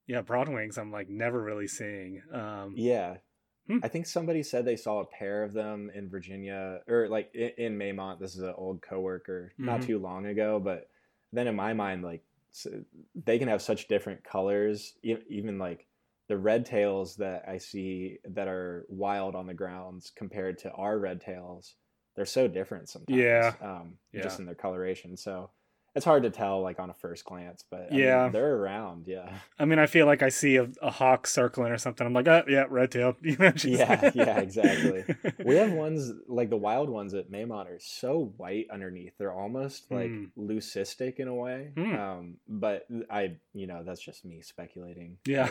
[0.07, 0.77] yeah, broadwings.
[0.79, 2.23] I'm like never really seeing.
[2.33, 3.19] Um, Yeah.
[3.67, 3.79] Hmm.
[3.83, 7.51] I think somebody said they saw a pair of them in Virginia or like in,
[7.57, 8.19] in Maymont.
[8.21, 9.85] This is an old coworker not Mhm.
[9.87, 10.91] too long ago, but
[11.33, 12.23] then in my mind, like
[13.15, 14.97] they can have such different colors.
[15.03, 15.87] Even like
[16.29, 20.99] the red tails that I see that are wild on the grounds compared to our
[20.99, 21.75] red tails,
[22.17, 23.19] they're so different sometimes.
[23.19, 23.55] Yeah.
[23.61, 24.23] Um, Yeah.
[24.23, 25.17] Just in their coloration.
[25.17, 25.51] So
[25.95, 28.29] it's hard to tell like on a first glance, but I mean, Yeah.
[28.29, 29.07] they're around.
[29.07, 29.29] Yeah.
[29.59, 32.07] I mean, I feel like I see a, a hawk circling or something.
[32.07, 33.15] I'm like, oh, yeah, red tail.
[33.23, 35.05] You know, Yeah, yeah, exactly.
[35.45, 39.13] We have ones like the wild ones at Maymont are so white underneath.
[39.19, 40.31] They're almost like Mm.
[40.39, 41.71] leucistic in a way.
[41.75, 41.99] Mm.
[41.99, 45.19] Um, but I, you know, that's just me speculating.
[45.27, 45.49] yeah.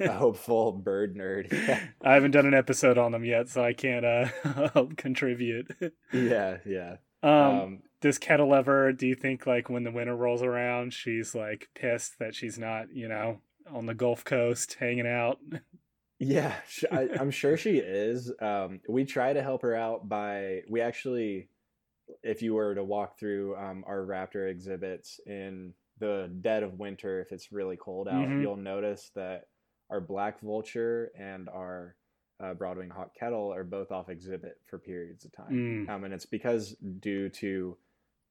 [0.00, 1.50] a, a hopeful bird nerd.
[1.52, 4.26] Yeah, I haven't done an episode on them yet, so I can't uh,
[4.74, 5.70] help contribute.
[6.12, 6.96] yeah, yeah.
[7.22, 8.92] Um, Um, does Kettle ever?
[8.92, 12.92] Do you think like when the winter rolls around, she's like pissed that she's not,
[12.92, 15.38] you know, on the Gulf Coast hanging out?
[16.18, 16.54] yeah.
[16.92, 18.32] I, I'm sure she is.
[18.40, 21.48] Um, we try to help her out by we actually,
[22.22, 27.20] if you were to walk through um, our raptor exhibits in the dead of winter,
[27.20, 28.40] if it's really cold out, Mhm.
[28.42, 29.48] you'll notice that
[29.90, 31.96] our black vulture and our
[32.40, 35.86] uh, broadwing hawk kettle are both off exhibit for periods of time.
[35.88, 35.90] Mm.
[35.90, 37.76] Um, and it's because due to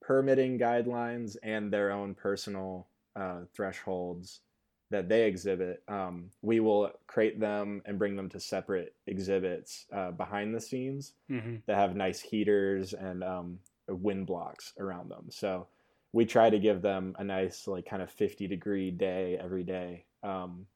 [0.02, 4.42] permitting guidelines and their own personal uh, thresholds
[4.90, 10.12] that they exhibit, um, we will create them and bring them to separate exhibits uh,
[10.12, 15.26] behind the scenes hmm that have nice heaters and um, wind blocks around them.
[15.30, 15.68] So
[16.14, 20.06] we try to give them a nice like kind of 50 degree day every day.
[20.24, 20.68] Um,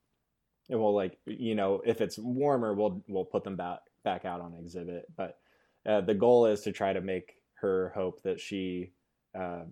[0.69, 4.41] and we'll like you know if it's warmer we'll we'll put them back back out
[4.41, 5.05] on exhibit.
[5.15, 5.39] But
[5.85, 8.91] uh, the goal is to try to make her hope that she
[9.37, 9.63] uh,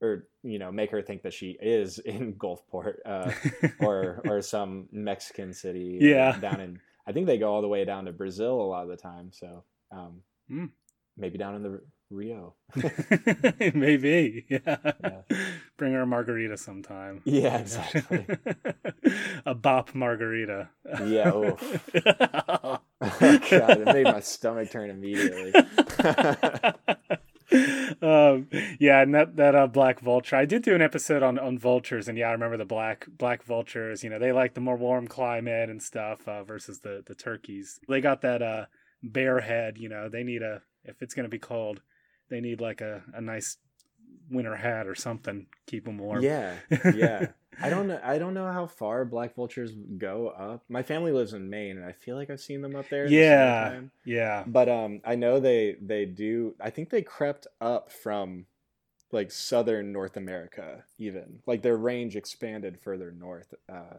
[0.00, 3.32] or you know make her think that she is in Gulfport uh,
[3.80, 6.38] or or some Mexican city uh, Yeah.
[6.38, 8.88] down in I think they go all the way down to Brazil a lot of
[8.88, 10.70] the time so um, Mm.
[11.16, 11.80] maybe down in the
[12.10, 12.54] Rio
[13.74, 14.76] Maybe, yeah.
[15.02, 15.22] Yeah.
[15.78, 17.22] Bring her a margarita sometime.
[17.24, 18.26] yeah exactly
[19.46, 20.68] a bop margarita.
[21.06, 21.56] yeah oh
[23.02, 25.52] god it made my stomach turn immediately
[28.02, 28.48] um,
[28.80, 30.36] yeah, and that that uh, black vulture.
[30.36, 33.44] I did do an episode on on vultures, and yeah, I remember the black black
[33.44, 34.02] vultures.
[34.02, 37.78] You know, they like the more warm climate and stuff uh, versus the the turkeys.
[37.88, 38.66] They got that uh
[39.02, 39.76] bare head.
[39.78, 41.82] You know, they need a if it's gonna be cold,
[42.30, 43.58] they need like a a nice
[44.30, 46.22] winter hat or something keep them warm.
[46.22, 46.54] yeah
[46.94, 47.28] yeah
[47.60, 51.34] I don't know I don't know how far black vultures go up my family lives
[51.34, 54.44] in Maine and I feel like I've seen them up there yeah, yeah.
[54.46, 58.46] but um i know they they do i think they crept up from
[59.12, 63.98] like southern north america even like their range expanded further north uh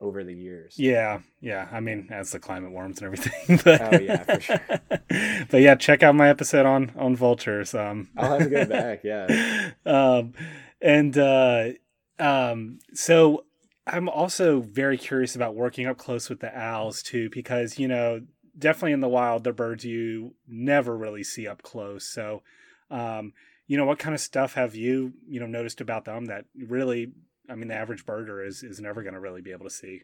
[0.00, 1.68] over the years Yeah, yeah.
[1.70, 3.60] I mean, as the climate warms and everything.
[3.64, 4.60] But, Oh, yeah, for sure.
[5.50, 7.74] but yeah, check out my episode on on vultures.
[7.74, 10.32] Um, i'll have to go back yeah um,
[10.80, 11.70] and uh,
[12.18, 13.44] um, so
[13.86, 18.22] I'm also very curious about working up close with the owls too, because you know
[18.58, 22.04] definitely in the wild, they're birds you never really see up close.
[22.04, 22.42] So,
[22.90, 23.32] um,
[23.66, 27.12] you know, what kind of stuff have you, you know, noticed about them that really,
[27.50, 30.02] I mean, the average birder is is never going to really be able to see?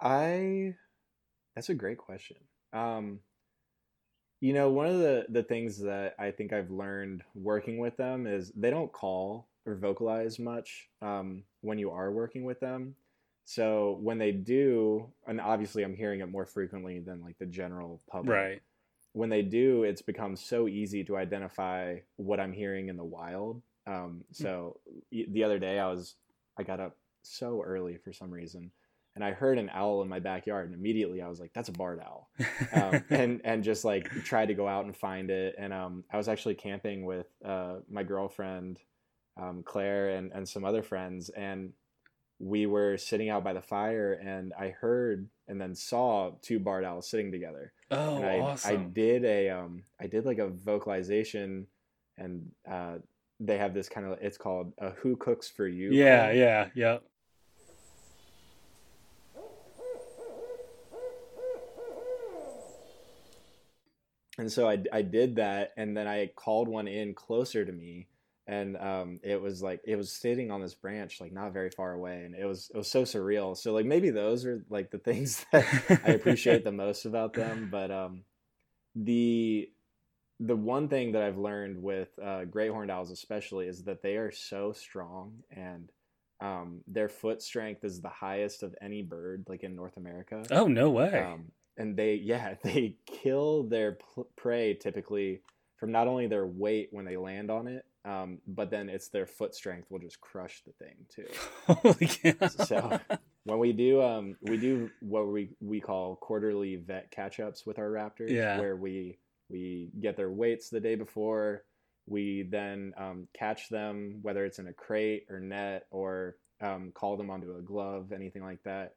[0.00, 0.74] I
[1.54, 2.38] that's a great question.
[2.72, 3.20] Um,
[4.40, 8.26] you know, one of the the things that I think I've learned working with them
[8.26, 12.94] is they don't call or vocalize much um, when you are working with them.
[13.44, 18.00] So when they do, and obviously I'm hearing it more frequently than like the general
[18.10, 18.34] public.
[18.34, 18.62] Right.
[19.12, 23.60] When they do, it's become so easy to identify what I'm hearing in the wild.
[23.90, 24.78] Um, so
[25.10, 26.14] the other day I was
[26.58, 28.70] I got up so early for some reason,
[29.14, 31.72] and I heard an owl in my backyard, and immediately I was like, "That's a
[31.72, 32.30] barred owl,"
[32.72, 35.54] um, and and just like tried to go out and find it.
[35.58, 38.78] And um, I was actually camping with uh, my girlfriend,
[39.40, 41.72] um, Claire, and and some other friends, and
[42.38, 46.84] we were sitting out by the fire, and I heard and then saw two barred
[46.84, 47.72] owls sitting together.
[47.90, 51.66] oh, and I, I did a um, I did like a vocalization,
[52.16, 52.98] and uh,
[53.40, 56.98] they have this kind of it's called a "Who Cooks for You." yeah, yeah, yeah.
[64.40, 68.08] and so I, I did that and then i called one in closer to me
[68.46, 71.92] and um, it was like it was sitting on this branch like not very far
[71.92, 74.98] away and it was it was so surreal so like maybe those are like the
[74.98, 78.22] things that i appreciate the most about them but um,
[78.96, 79.70] the
[80.40, 84.16] the one thing that i've learned with uh, great horned owls especially is that they
[84.16, 85.90] are so strong and
[86.42, 90.66] um, their foot strength is the highest of any bird like in north america Oh,
[90.66, 91.12] no way.
[91.20, 93.98] um, and they yeah they kill their
[94.36, 95.42] prey typically
[95.76, 99.26] from not only their weight when they land on it um, but then it's their
[99.26, 101.26] foot strength will just crush the thing too
[101.66, 102.48] Holy cow.
[102.48, 102.98] so
[103.44, 107.90] when we do um, we do what we we call quarterly vet catch-ups with our
[107.90, 108.58] raptors Yeah.
[108.58, 109.18] where we
[109.50, 111.64] we get their weights the day before
[112.06, 117.16] we then um, catch them whether it's in a crate or net or um, call
[117.16, 118.94] them onto a glove anything like that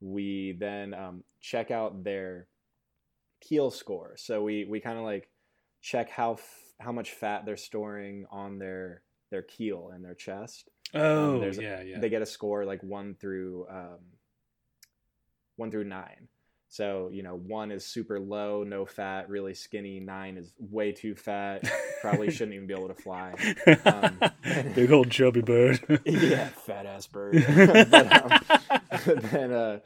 [0.00, 2.46] we then um, check out their
[3.40, 5.28] keel score so we we kind of like
[5.80, 10.68] check how f- how much fat they're storing on their their keel and their chest
[10.94, 11.98] oh, um, there's- yeah, yeah.
[11.98, 13.98] they get a score like one through um,
[15.56, 16.28] one through nine.
[16.72, 20.00] So you know, one is super low, no fat, really skinny.
[20.00, 23.34] Nine is way too fat, probably shouldn't even be able to fly.
[23.84, 24.18] Um,
[24.74, 26.00] Big old chubby bird.
[26.06, 27.44] yeah, fat ass bird.
[27.90, 29.80] but, um, then uh,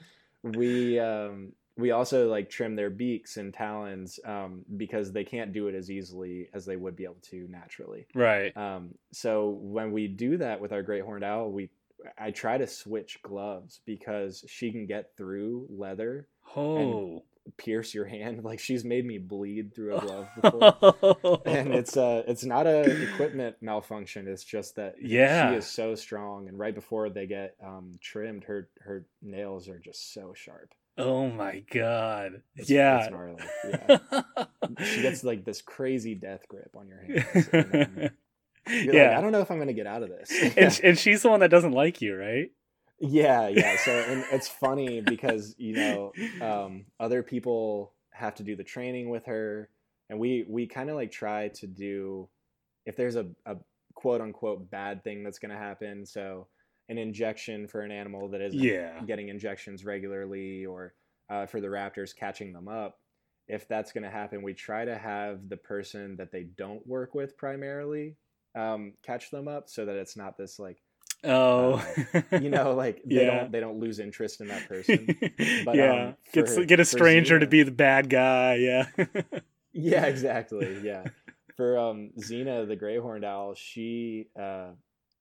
[0.45, 5.67] we um, we also like trim their beaks and talons um, because they can't do
[5.67, 8.07] it as easily as they would be able to naturally.
[8.15, 8.57] right.
[8.57, 11.69] Um, so when we do that with our great horned owl, we
[12.17, 17.23] I try to switch gloves because she can get through leather, Oh.
[17.59, 18.43] pierce your hand.
[18.45, 21.43] Like she's made me bleed through a glove before.
[21.47, 22.81] and it's uh it's not a
[23.13, 24.29] equipment malfunction.
[24.29, 25.51] It's just that Yeah.
[25.53, 26.49] she is so strong.
[26.49, 30.73] And right before they get um, trimmed, her her nails are just so sharp.
[30.99, 32.43] oh my god.
[32.57, 33.01] It's, yeah.
[33.03, 33.43] it's gnarly.
[33.69, 38.11] Yeah, she gets like this crazy death grip on your hands.
[38.69, 39.09] You're yeah.
[39.11, 40.33] like, I don't know if I'm gonna get out of this.
[40.57, 42.51] and, and she's the one that doesn't like you, right?
[42.99, 43.77] Yeah, yeah.
[43.77, 49.11] So and it's funny because you know um, other people have to do the training
[49.11, 49.71] with her,
[50.09, 52.29] and we we kind of like try to do
[52.87, 53.57] if there's a, a
[53.95, 56.07] quote unquote bad thing that's going to happen.
[56.07, 56.49] So
[56.89, 59.05] an injection for an animal that isn't Yeah.
[59.05, 60.95] getting injections regularly, or
[61.31, 62.99] uh, for the raptors catching them up.
[63.49, 67.15] If that's going to happen, we try to have the person that they don't work
[67.15, 68.17] with primarily
[68.57, 70.79] um, catch them up, so that it's not this like
[71.27, 71.85] Oh.
[72.33, 73.39] you know like they Yeah.
[73.41, 75.07] don't they don't lose interest in that person
[75.65, 76.07] But, yeah.
[76.09, 78.55] um, get get a stranger to be the bad guy.
[78.57, 78.87] Yeah.
[79.73, 81.05] yeah exactly yeah
[81.57, 84.69] for um xena the great horned owl she uh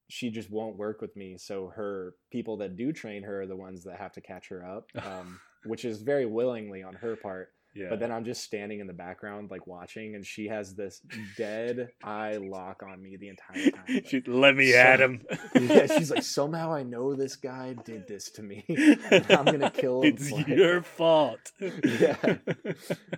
[0.08, 3.56] she just won't work with me so her people that do train her are the
[3.56, 7.48] ones that have to catch her up um which is very willingly on her part
[7.76, 7.86] yeah.
[7.90, 11.00] but then i'm just standing in the background like watching and she has this
[11.36, 15.20] dead eye lock on me the entire time like, she, let me so- at him.
[15.54, 18.64] yeah she's like somehow i know this guy did this to me
[19.30, 21.52] i'm gonna kill him It's it." your fault.
[21.60, 22.16] Yeah.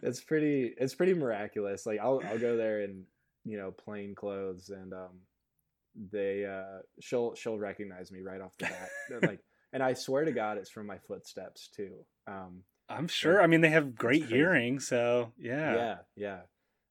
[0.02, 3.04] it's pretty it's pretty miraculous like i'll i'll go there in
[3.44, 5.20] you know plain clothes and um
[6.12, 9.40] they uh she'll she'll recognize me right off the bat like
[9.72, 11.92] and i swear to god it's from my footsteps too
[12.28, 13.43] um I'm sure.
[13.43, 15.74] I mean, they have great hearing, so yeah.
[15.74, 16.39] yeah yeah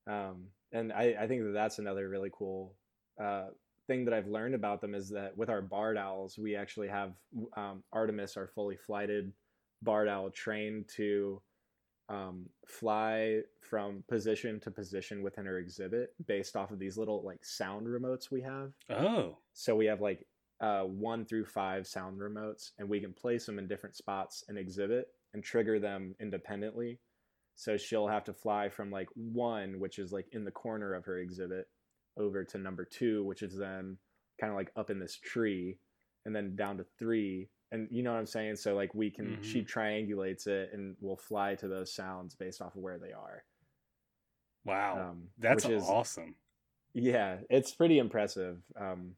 [0.08, 2.74] um and i i think that that's another really cool
[3.22, 3.48] uh
[3.88, 7.14] thing that i've learned about them is that with our barred owls we actually have
[7.56, 9.32] um artemis our fully flighted
[9.82, 11.42] barred owl trained to
[12.10, 17.44] um, fly from position to position within her exhibit based off of these little like
[17.44, 18.72] sound remotes we have.
[18.90, 20.26] Oh, So we have like
[20.62, 24.58] uh, one through five sound remotes, and we can place them in different spots in
[24.58, 27.00] exhibit and trigger them independently.
[27.56, 31.06] So she'll have to fly from like one, which is like in the corner of
[31.06, 31.68] her exhibit,
[32.18, 33.98] over to number two, which is then
[34.40, 35.78] kind of like up in this tree,
[36.26, 37.50] and then down to three.
[37.72, 38.56] And you know what I'm saying?
[38.58, 42.76] So like we can, she triangulates it and will fly to those sounds based off
[42.76, 43.44] of where they are.
[44.66, 45.10] wow.
[45.12, 46.36] Um, That's is- awesome.
[46.94, 48.58] Yeah, it's pretty impressive.
[48.80, 49.12] Um,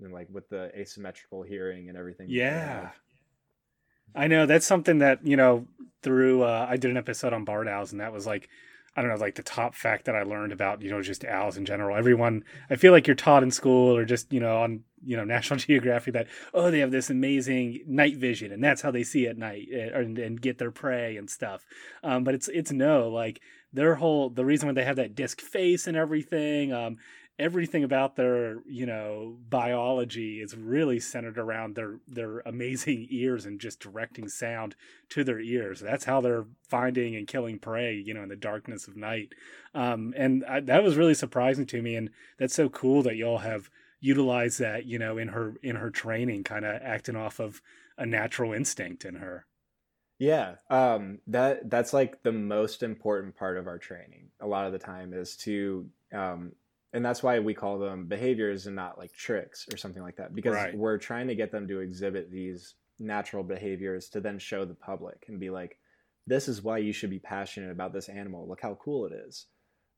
[0.00, 2.26] and like with the asymmetrical hearing and everything.
[2.30, 2.90] Yeah.
[4.14, 5.66] I know that's something that, you know,
[6.02, 8.48] through uh, I did an episode on barred owls and that was like
[8.98, 11.58] I don't know, like the top fact that I learned about, you know, just owls
[11.58, 11.96] in general.
[11.96, 15.24] Everyone I feel like you're taught in school or just, you know, on, you know,
[15.36, 19.26] National Geographic that oh, they have this amazing night vision and that's how they see
[19.26, 21.64] at night eh, and, and get their prey and stuff.
[22.02, 23.40] Um, but it's it's no, like
[23.72, 26.96] their whole the reason why they have that disc face and everything, um,
[27.38, 33.60] everything about their you know biology is really centered around their their amazing ears and
[33.60, 34.74] just directing sound
[35.08, 38.88] to their ears that's how they're finding and killing prey you know in the darkness
[38.88, 39.34] of night
[39.74, 43.38] um, and I, that was really surprising to me and that's so cool that y'all
[43.38, 43.70] have
[44.00, 47.60] utilized that you know in her in her training kind of acting off of
[47.98, 49.46] a natural instinct in her
[50.18, 54.30] Yeah, um, that that's like the most important part of our training.
[54.40, 56.52] A lot of the time is to, um,
[56.96, 60.34] and that's why we call them behaviors and not like tricks or something like that,
[60.34, 60.74] because Right.
[60.76, 65.26] we're trying to get them to exhibit these natural behaviors to then show the public
[65.28, 65.78] and be like,
[66.26, 68.48] this is why you should be passionate about this animal.
[68.48, 69.46] Look how cool it is.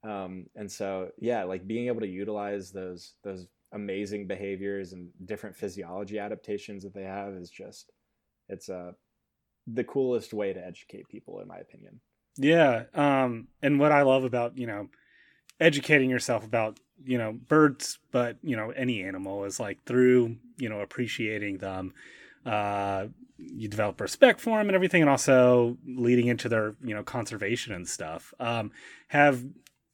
[0.02, 5.54] Um, and so, yeah, like being able to utilize those those amazing behaviors and different
[5.54, 7.92] physiology adaptations that they have is just,
[8.48, 8.94] it's a
[9.66, 12.00] the coolest way to educate people, in my opinion.
[12.36, 12.84] Yeah.
[12.94, 14.88] Um, and what I love about, you know,
[15.60, 20.68] educating yourself about, you know, birds, but, you know, any animal is like through, you
[20.68, 21.94] know, appreciating them,
[22.46, 23.06] uh,
[23.38, 27.72] you develop respect for them and everything, and also leading into their, you know, conservation
[27.72, 28.34] and stuff.
[28.40, 28.72] Um,
[29.08, 29.44] have,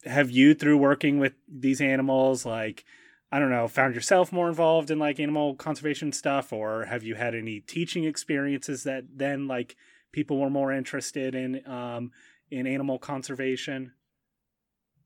[0.05, 2.85] have you through working with these animals, like,
[3.31, 7.15] I don't know, found yourself more involved in like animal conservation stuff, or have you
[7.15, 9.75] had any teaching experiences that then like
[10.11, 12.11] people were more interested in, um,
[12.49, 13.91] in animal conservation?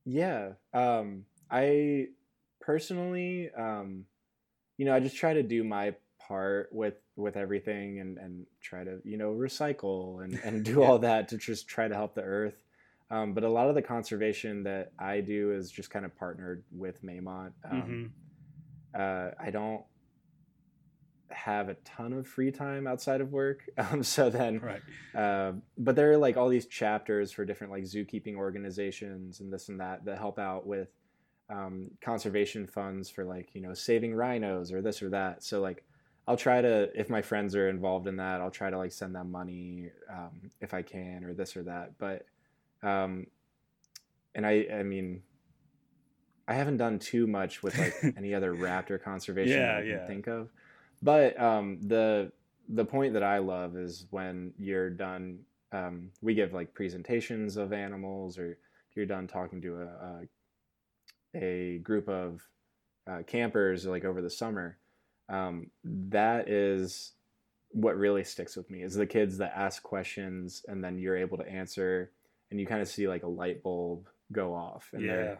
[0.05, 0.53] Yeah.
[0.73, 2.07] Um, I
[2.61, 4.05] personally, um,
[4.77, 5.95] you know, I just try to do my
[6.27, 10.99] part with with everything and and try to you know recycle and and do all
[10.99, 12.63] that to just try to help the earth.
[13.11, 16.63] Um, but a lot of the conservation that I do is just kind of partnered
[16.71, 17.53] with Maymont.
[17.69, 18.13] Um,
[18.97, 19.83] uh, I don't
[21.31, 24.81] have a ton of free time outside of work, um, so then Right.
[25.15, 29.69] uh, but there are like all these chapters for different like zookeeping organizations and this
[29.69, 30.89] and that that help out with
[31.49, 35.43] um, conservation funds for like you know saving rhinos or this or that.
[35.43, 35.83] So like
[36.27, 39.15] I'll try to if my friends are involved in that, I'll try to like send
[39.15, 41.97] them money um, if I can or this or that.
[41.97, 42.25] But
[42.83, 43.27] um,
[44.35, 45.23] and I I mean
[46.47, 49.89] I haven't done too much with like any other raptor conservation Yeah, that I can
[49.89, 50.07] yeah.
[50.07, 50.49] think of.
[51.01, 52.31] But um, the
[52.67, 55.39] the point that I love is when you're done.
[55.71, 58.57] Um, we give like presentations of animals, or
[58.95, 60.27] you're done talking to a
[61.35, 62.41] a, a group of
[63.09, 64.77] uh, campers like over the summer.
[65.29, 67.13] Um, that is
[67.71, 71.37] what really sticks with me is the kids that ask questions and then you're able
[71.37, 72.11] to answer,
[72.49, 75.11] and you kind of see like a light bulb go off, and yeah.
[75.11, 75.37] they're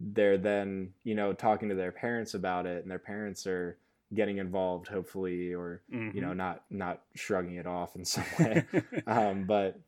[0.00, 3.78] they're then you know talking to their parents about it and their parents are
[4.14, 5.82] getting involved hopefully or
[6.14, 8.64] you know not not shrugging it off in some way.
[9.06, 9.80] Um, but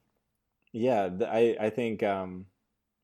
[0.72, 2.46] yeah i i think um,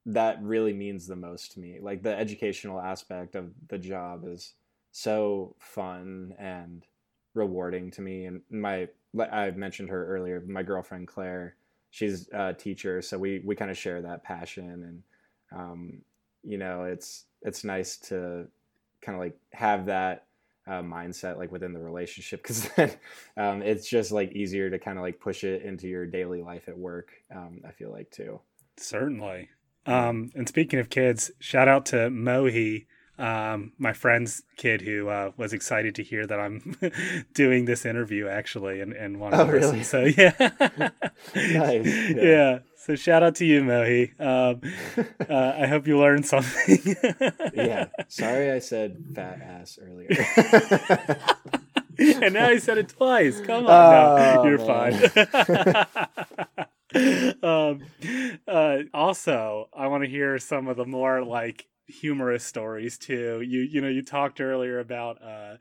[0.06, 1.78] that really means the most to me.
[1.80, 4.52] Like the educational aspect of the job is
[4.92, 6.84] so fun and
[7.32, 8.26] rewarding to me.
[8.26, 11.54] And my like i mentioned her earlier my girlfriend claire
[11.90, 15.02] she's a teacher so we we kind of share that passion.
[15.52, 16.02] And um,
[16.42, 18.46] you know it's it's nice to
[19.00, 20.26] kind of like have that
[20.66, 22.90] uh, mindset like within the relationship because then
[23.36, 26.68] um, it's just like easier to kind of like push it into your daily life
[26.68, 28.40] at work um, i feel like too
[28.76, 29.50] Certainly.
[29.86, 32.86] Um, and speaking of kids, shout out to Mohi,
[33.18, 36.76] um, my friend's kid who uh, was excited to hear that I'm
[37.34, 40.00] doing this interview actually and, and wanted Oh, to listen.
[40.00, 40.12] really?
[40.12, 40.32] So yeah.
[41.34, 42.22] Nice, Yeah.
[42.22, 42.58] yeah.
[42.76, 44.12] So shout out to you, Mohi.
[44.20, 44.60] Um,
[45.30, 46.78] uh, I hope you learned something.
[47.54, 50.08] yeah sorry i said fat ass earlier
[51.98, 53.40] and now I said it twice.
[53.40, 53.70] Come on.
[53.70, 54.92] no, Oh, you're man.
[56.92, 57.36] fine.
[57.42, 57.82] um,
[58.48, 63.40] uh, also, I want to hear some of the more like humorous stories too.
[63.42, 65.56] You you know you talked earlier about uh,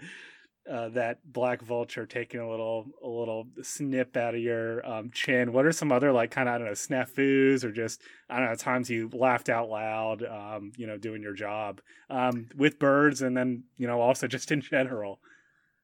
[0.70, 5.52] uh, that black vulture taking a little a little snip out of your um, chin.
[5.52, 8.50] What are some other like kind of I don't know snafus or just I don't
[8.50, 13.22] know times you laughed out loud, um, you know, doing your job um, with birds,
[13.22, 15.20] and then you know also just in general.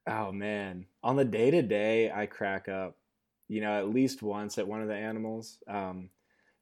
[0.07, 2.95] Oh man, on the day to day, I crack up.
[3.49, 5.57] You know, at least once at one of the animals.
[5.67, 6.11] Um,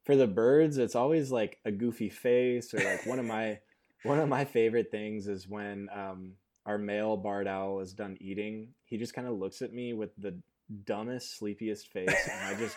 [0.04, 3.58] for the birds, it's always like a goofy face or like one of my
[4.04, 6.32] one of my favorite things is when um,
[6.66, 8.68] our male barred owl is done eating.
[8.84, 10.38] He just kind of looks at me with the
[10.84, 12.76] dumbest, sleepiest face, and I just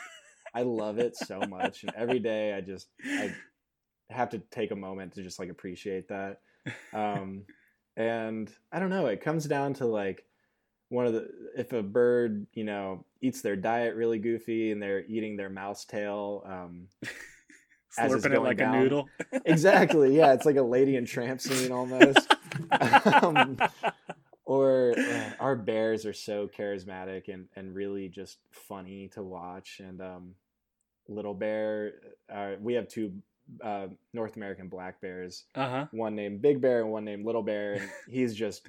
[0.54, 1.84] I love it so much.
[1.84, 3.34] And every day, I just I
[4.10, 6.40] have to take a moment to just like appreciate that.
[6.94, 7.44] Um,
[7.98, 9.08] and I don't know.
[9.08, 10.26] It comes down to like
[10.90, 15.06] one of the if a bird you know eats their diet really goofy and they're
[15.06, 16.88] eating their mouse tail um
[17.98, 18.76] Slurping it like down.
[18.76, 19.10] a noodle.
[19.46, 22.20] exactly yeah it's like a lady and tramp scene almost
[23.24, 23.58] um,
[24.46, 30.02] or uh, our bears are so charismatic and and really just funny to watch and
[30.02, 30.36] um
[31.08, 31.94] little bear
[32.34, 33.12] uh, we have two
[33.64, 35.86] uh, north american black bears Uh huh.
[35.92, 38.66] one named Big Bear and one named Little Bear, and he's just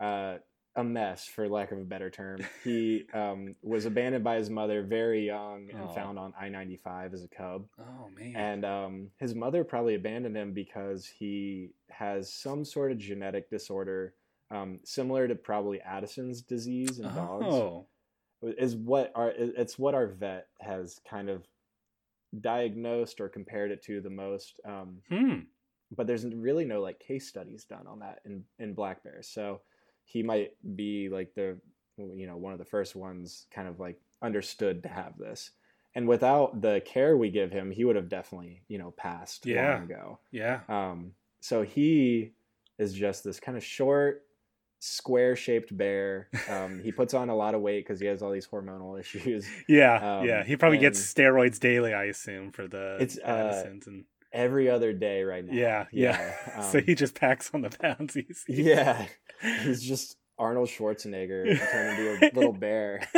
[0.00, 0.36] uh,
[0.76, 2.38] a mess, for lack of a better term.
[2.64, 5.94] He um, was abandoned by his mother very young and Aw.
[5.94, 8.36] found on I ninety five as a cub, Oh man.
[8.36, 14.14] and um, his mother probably abandoned him because he has some sort of genetic disorder.
[14.50, 17.86] Um, similar to probably Addison's disease in dogs, oh.
[18.42, 21.44] is what our it's what our vet has kind of
[22.38, 24.60] diagnosed or compared it to the most.
[24.64, 25.40] Um, Hmm.
[25.90, 29.60] but there's really no like case studies done on that in in black bears so
[30.06, 31.58] he might be like the
[31.98, 35.50] you know one of the first ones kind of like understood to have this
[35.94, 39.74] and without the care we give him he would have definitely you know passed Yeah.
[39.74, 40.60] long ago Yeah.
[40.68, 42.32] um so he
[42.78, 44.22] is just this kind of short
[44.78, 48.30] square shaped bear um he puts on a lot of weight because he has all
[48.30, 50.18] these hormonal issues Yeah.
[50.20, 50.44] Um, yeah.
[50.44, 54.04] He probably gets steroids daily, I assume, for the It's, uh, and
[54.36, 56.60] every other day right now yeah, yeah.
[56.70, 58.14] so um, he just packs on the pounds.
[58.14, 59.06] He's, Yeah,
[59.62, 63.08] he's just Arnold Schwarzenegger turned into a little bear.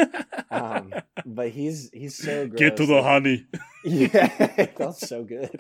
[0.50, 0.94] Um,
[1.26, 2.58] but he's he's so gross.
[2.58, 3.46] Get to the honey.
[3.84, 4.28] Yeah,
[4.76, 5.50] that's so good.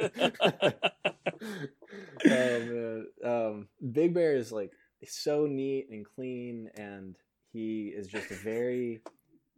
[2.24, 4.72] oh man, um, Big Bear is like
[5.06, 7.16] so neat and clean, and
[7.52, 9.00] he is just a very.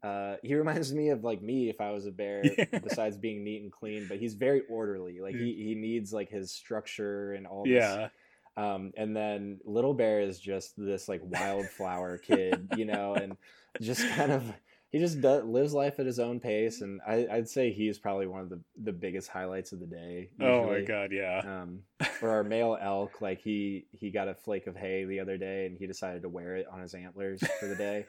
[0.03, 2.43] Uh, he reminds me of like me if I was a bear.
[2.45, 2.79] Yeah.
[2.83, 5.21] Besides being neat and clean, but he's very orderly.
[5.21, 7.65] Like he he needs like his structure and all.
[7.65, 8.09] This Yeah.
[8.57, 13.37] um, and then Little Bear is just this like wildflower kid, you know, and
[13.81, 14.43] just kind of
[14.91, 16.81] he just does, lives life at his own pace.
[16.81, 20.31] And I, I'd say he's probably one of the, the biggest highlights of the day.
[20.41, 21.39] Oh my god, yeah.
[21.45, 21.83] Um,
[22.19, 25.67] for our male elk, like he he got a flake of hay the other day,
[25.67, 28.05] and he decided to wear it on his antlers for the day.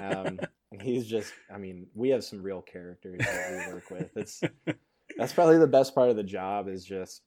[0.00, 0.38] Um,
[0.80, 4.16] he's just, I mean, we have some real characters that we work with.
[4.16, 4.40] It's
[5.16, 7.22] that's probably the best part of the job is just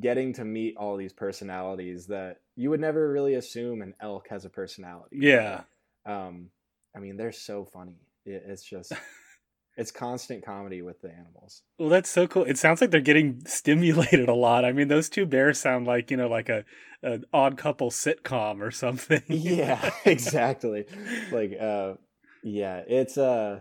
[0.00, 4.44] getting to meet all these personalities that you would never really assume an elk has
[4.44, 5.18] a personality.
[5.20, 5.62] yeah.
[6.04, 6.50] Um,
[6.94, 8.00] I mean, they're so funny.
[8.24, 8.92] It, it's just,
[9.76, 11.62] it's constant comedy with the animals.
[11.78, 12.44] Well, that's so cool.
[12.44, 14.64] It sounds like they're getting stimulated a lot.
[14.64, 16.64] I mean, those two bears sound like, you know, like a
[17.02, 19.22] an odd couple sitcom or something.
[19.28, 20.84] Yeah, exactly.
[21.32, 21.94] Like, uh,
[22.42, 23.60] yeah, it's uh,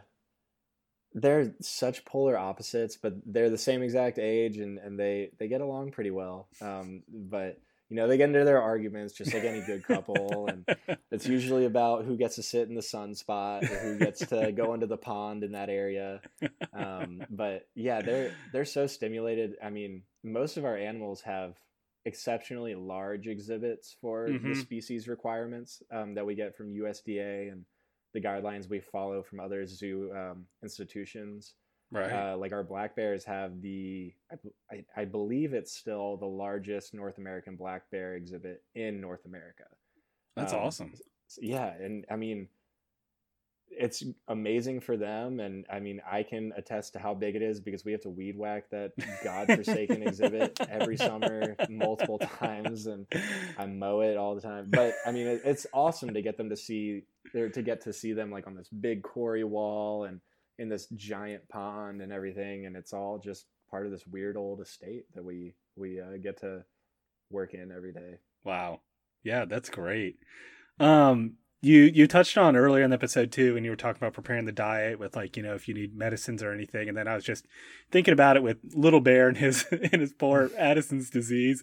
[1.13, 5.61] they're such polar opposites, but they're the same exact age, and and they they get
[5.61, 6.47] along pretty well.
[6.61, 7.59] Um, but
[7.89, 10.65] you know, they get into their arguments just like any good couple, and
[11.11, 14.51] it's usually about who gets to sit in the sun spot or who gets to
[14.53, 16.21] go into the pond in that area.
[16.73, 19.55] Um, but yeah, they're they're so stimulated.
[19.61, 21.55] I mean, most of our animals have
[22.05, 24.55] exceptionally large exhibits for the Mhm.
[24.55, 27.65] species requirements um, that we get from USDA and
[28.13, 31.53] the guidelines we follow from other zoo um, institutions.
[31.91, 32.11] right.
[32.11, 34.13] Uh, like our black bears have the,
[34.95, 39.65] I believe it's still the largest North American black bear exhibit in North America.
[40.35, 40.93] that's um, awesome.
[41.39, 42.49] Yeah, and I mean,
[43.77, 47.59] it's amazing for them, and I mean, I can attest to how big it is
[47.59, 48.91] because we have to weed whack that
[49.23, 53.07] godforsaken exhibit every summer multiple times, and
[53.57, 54.67] I mow it all the time.
[54.69, 57.03] But I mean, it, it's awesome to get them to see,
[57.33, 60.19] or to get to see them like on this big quarry wall and
[60.59, 64.61] in this giant pond and everything, and it's all just part of this weird old
[64.61, 66.63] estate that we we uh, get to
[67.29, 68.17] work in every day.
[68.43, 68.81] Wow.
[69.23, 70.17] Yeah, that's great.
[70.79, 71.33] Um
[71.63, 74.51] you you touched on earlier in episode too when you were talking about preparing the
[74.51, 76.89] diet with like you know if you need medicines or anything.
[76.89, 77.45] And then i was just
[77.91, 81.61] thinking about it with little bear and his and his poor addison's disease.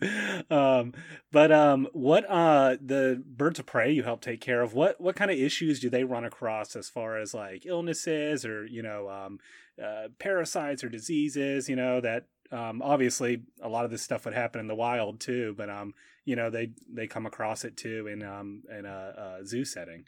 [0.51, 0.94] Um
[1.32, 5.16] but um what uh the birds of prey you help take care of what what
[5.16, 9.09] kind of issues do they run across as far as like illnesses or you know
[9.09, 9.40] um
[9.82, 14.34] uh, parasites or diseases you know that um obviously a lot of this stuff would
[14.34, 15.94] happen in the wild too but um
[16.29, 20.05] you know they they come across it too in um in a, a zoo setting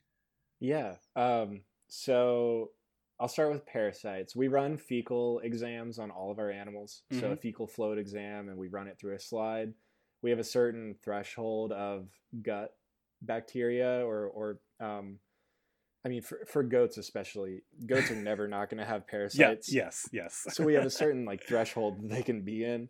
[0.61, 0.97] Yeah.
[1.17, 2.71] Um, so
[3.19, 4.37] I'll start with parasites.
[4.37, 7.03] We run fecal exams on all of our animals.
[7.11, 9.73] So a fecal float exam, and we run it through a slide.
[10.23, 12.09] We have a certain threshold of
[12.43, 12.71] gut
[13.23, 15.19] bacteria, or or um,
[16.05, 19.73] I mean, for for goats especially, goats are never not going to have yeah parasites.
[19.73, 22.89] yes yes so we have a certain like threshold that they can be in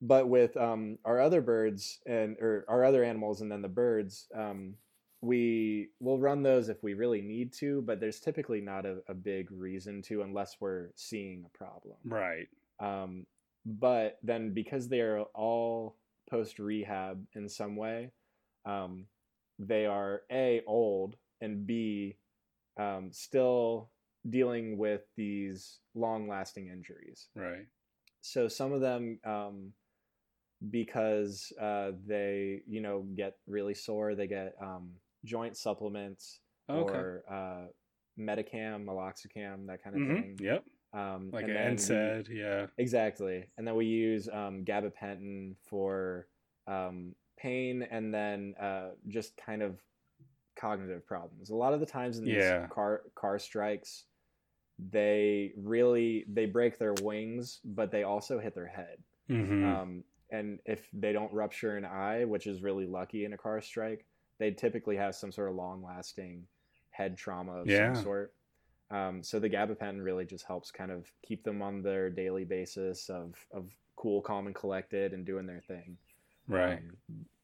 [0.00, 4.26] but with um, our other birds and or our other animals and then the birds
[4.36, 4.74] um,
[5.20, 9.14] we will run those if we really need to but there's typically not a, a
[9.14, 11.96] big reason to unless we're seeing a problem.
[12.04, 12.46] Right.
[12.80, 13.26] Um,
[13.66, 15.96] but then because they are all
[16.30, 18.12] post rehab in some way
[18.64, 19.06] um,
[19.58, 22.16] they are a old and b
[22.78, 23.90] um, still
[24.28, 27.28] dealing with these long lasting injuries.
[27.34, 27.66] Right.
[28.20, 29.72] So some of them um,
[30.70, 34.90] because uh, they you know get really sore they get um,
[35.24, 36.80] joint supplements okay.
[36.94, 37.66] or uh,
[38.20, 40.38] metacam meloxicam that kind of hmm thing.
[40.40, 40.64] Yep.
[40.94, 42.66] Um, like and an then we- NSAID, yeah.
[42.78, 43.44] Exactly.
[43.58, 46.26] And then we use um, gabapentin for
[46.66, 49.78] um, pain and then uh, just kind of
[50.58, 51.50] cognitive problems.
[51.50, 52.66] A lot of the times in these Yeah.
[52.68, 54.04] car car strikes
[54.90, 58.96] they really they break their wings but they also hit their head.
[59.28, 63.38] Hmm um, and if they don't rupture an eye, which is really lucky in a
[63.38, 64.06] car strike,
[64.38, 66.46] they typically have some sort of long-lasting
[66.90, 67.92] head trauma of Yeah.
[67.94, 68.34] some sort.
[68.90, 73.08] Um, so the gabapentin really just helps kind of keep them on their daily basis
[73.10, 75.98] of of cool, calm, and collected, and doing their thing.
[76.46, 76.96] right Um,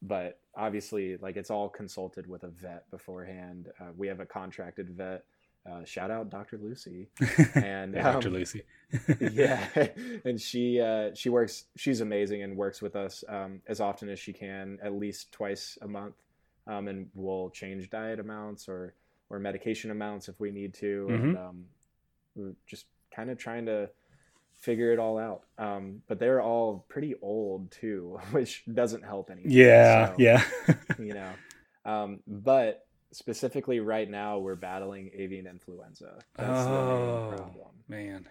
[0.03, 3.69] but obviously, like it's all consulted with a vet beforehand.
[3.81, 5.25] Uh, we have a contracted vet.
[5.71, 6.59] Uh, shout out Dr.
[6.59, 7.09] Lucy.
[7.55, 8.29] And yeah, Dr.
[8.29, 8.63] um, Lucy
[9.33, 9.67] yeah
[10.25, 14.19] and she uh, she works she's amazing and works with us um, as often as
[14.19, 16.15] she can at least twice a month
[16.67, 18.95] um, and we'll change diet amounts or
[19.31, 21.65] or medication amounts if we need to and um,
[22.37, 23.89] we're just kind of trying to
[24.53, 29.51] figure it all out um, but they're all pretty old too which doesn't help anything
[29.51, 30.43] yeah So, yeah
[30.99, 31.31] you know
[31.85, 36.87] um, but specifically right now we're battling avian influenza that's Oh.
[36.89, 38.29] main problem man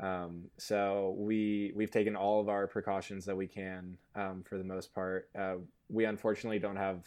[0.00, 4.62] um, so we we've taken all of our precautions that we can um, for the
[4.62, 5.28] most part.
[5.36, 5.56] Uh,
[5.88, 7.02] we unfortunately don't have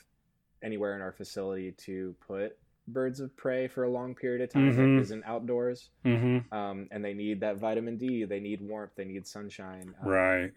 [0.61, 2.57] anywhere in our facility to put
[2.89, 4.75] birds of prey for a long period of time Mhm.
[4.97, 5.89] that isn't outdoors.
[6.03, 8.25] hmm Um, and they need that vitamin D.
[8.25, 8.91] They need warmth.
[8.97, 9.95] They need sunshine.
[10.01, 10.51] Um, right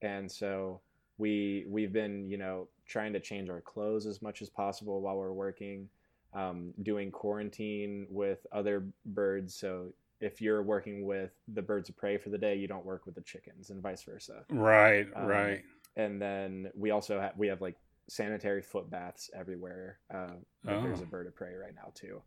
[0.00, 0.80] And so
[1.18, 5.16] we we've been you know trying to change our clothes as much as possible while
[5.16, 5.88] we're working.
[6.32, 12.18] Um, doing quarantine with other birds so if you're working with the birds of prey
[12.18, 14.44] for the day, you don't work with the chickens, and vice versa.
[14.50, 15.62] right Um, right
[15.96, 17.76] And then we also have we have like
[18.08, 19.98] sanitary foot baths everywhere.
[20.12, 21.04] Uh, if there's Oh.
[21.04, 22.22] a bird of prey right now too.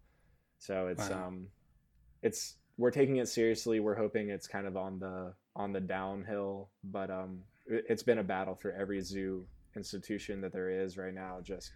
[0.60, 1.28] So it's Wow.
[1.28, 1.48] um,
[2.24, 3.80] it's we're taking it seriously.
[3.80, 8.24] We're hoping it's kind of on the on the downhill, but um, it's been a
[8.24, 9.46] battle for every zoo
[9.76, 11.40] institution that there is right now.
[11.42, 11.72] Just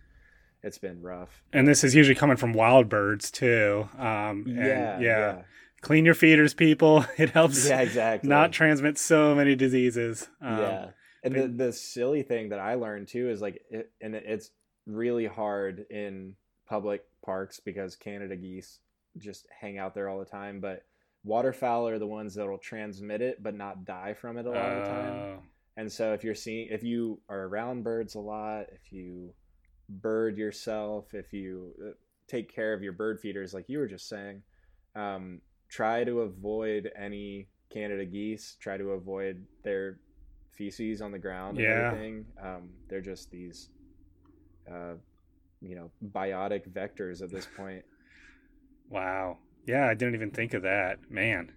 [0.63, 1.41] it's been rough.
[1.53, 3.87] and this is usually coming from wild birds too.
[3.97, 5.41] Um and Yeah, yeah,
[5.81, 7.05] clean your feeders people.
[7.17, 8.27] It helps yeah, exactly.
[8.29, 10.27] not transmit so many diseases.
[10.41, 10.85] Um, yeah.
[11.23, 14.51] And but- the, the silly thing that i learned too is like it, and it's
[14.85, 16.35] really hard in
[16.69, 18.79] public parks because canada geese
[19.17, 20.83] just hang out there all the time but
[21.23, 24.71] waterfowl are the ones that will transmit it but not die from it a lot
[24.71, 25.13] of the time.
[25.13, 25.39] Oh,
[25.75, 29.33] and so if you're seeing if you are around birds a lot if you
[29.89, 31.91] bird yourself if you uh,
[32.27, 34.41] take care of your bird feeders like you were just saying
[34.95, 38.57] um, try to avoid any canada geese.
[38.59, 39.99] Try to avoid their
[40.57, 41.91] feces on the ground and Yeah.
[41.91, 42.25] everything.
[42.41, 43.69] Um, they're just these
[44.69, 44.95] uh,
[45.61, 47.83] you know biotic vectors at this point.
[48.89, 49.39] Wow.
[49.65, 50.99] Yeah i didn't even think of that.
[51.09, 51.51] Man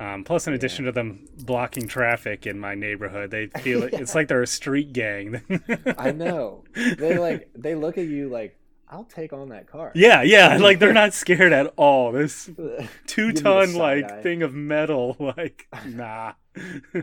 [0.00, 4.14] um, plus in addition to them blocking traffic in my neighborhood they feel it, it's
[4.14, 5.40] like they're a street gang.
[5.98, 6.64] I know.
[6.74, 8.56] They like they look at you like
[8.88, 9.92] i'll take on that car.
[9.94, 12.12] Yeah yeah like they're not scared at all.
[12.12, 16.32] This two Give me the ton like thing of metal like nah.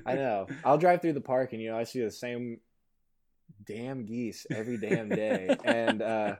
[0.05, 0.47] I know.
[0.65, 2.59] I'll drive through the park and you know I see the same
[3.67, 6.35] damn geese every damn day, and uh,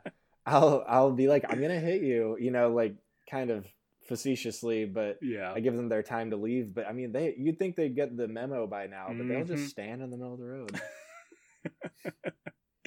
[0.45, 2.95] I'll I'll be like, I'm gonna hit you, you know, like
[3.29, 3.67] kind of
[4.07, 5.51] facetiously, but Yeah.
[5.53, 6.73] I give them their time to leave.
[6.73, 9.47] But I mean, they you'd think they'd get the memo by now, but they'll Mhm.
[9.47, 10.71] just stand in the middle of the road.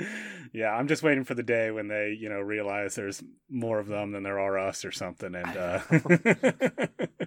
[0.52, 3.86] yeah, I'm just waiting for the day when they, you know, realize there's more of
[3.88, 5.80] them than there are us or something, and uh,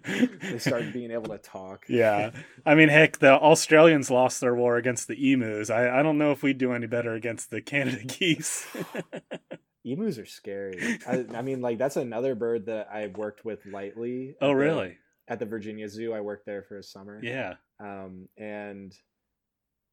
[0.03, 1.86] they start being able to talk.
[1.88, 2.32] yeah,
[2.65, 5.69] I mean, heck, the Australians lost their war against the emus.
[5.69, 8.65] I, I don't know if we'd do any better against the Canada geese.
[9.86, 10.99] Emus are scary.
[11.07, 14.36] I, I mean, like that's another bird that I worked with lightly.
[14.41, 14.97] oh, at the- really?
[15.26, 17.17] At the Virginia Zoo, I worked there for a summer.
[17.24, 17.53] Yeah.
[17.80, 18.93] um, and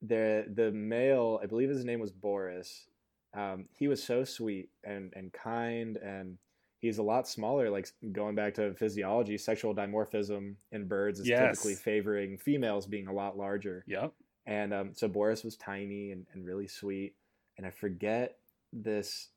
[0.03, 2.87] the the male, I believe his name was Boris.
[3.35, 6.39] Um, he was so sweet and and kind, and
[6.79, 7.71] he's a lot smaller.
[7.71, 13.13] Like going back to physiology, sexual dimorphism in birds is typically favoring females being a
[13.13, 13.85] lot larger.
[13.87, 14.13] Yep.
[14.47, 17.15] And um, so Boris was tiny and, and really sweet,
[17.59, 18.37] and I forget
[18.73, 19.29] this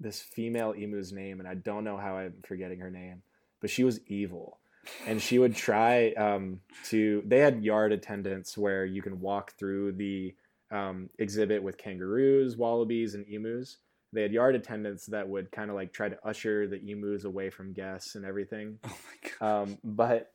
[0.00, 3.22] this female emu's name, and I don't know how I'm forgetting her name,
[3.60, 4.58] but she was evil
[5.06, 9.92] and she would try um, to they had yard attendants where you can walk through
[9.92, 10.34] the
[10.70, 13.78] um, exhibit with kangaroos wallabies and emus
[14.14, 17.50] they had yard attendants that would kind of like try to usher the emus away
[17.50, 19.62] from guests and everything Oh my god.
[19.62, 20.32] um, but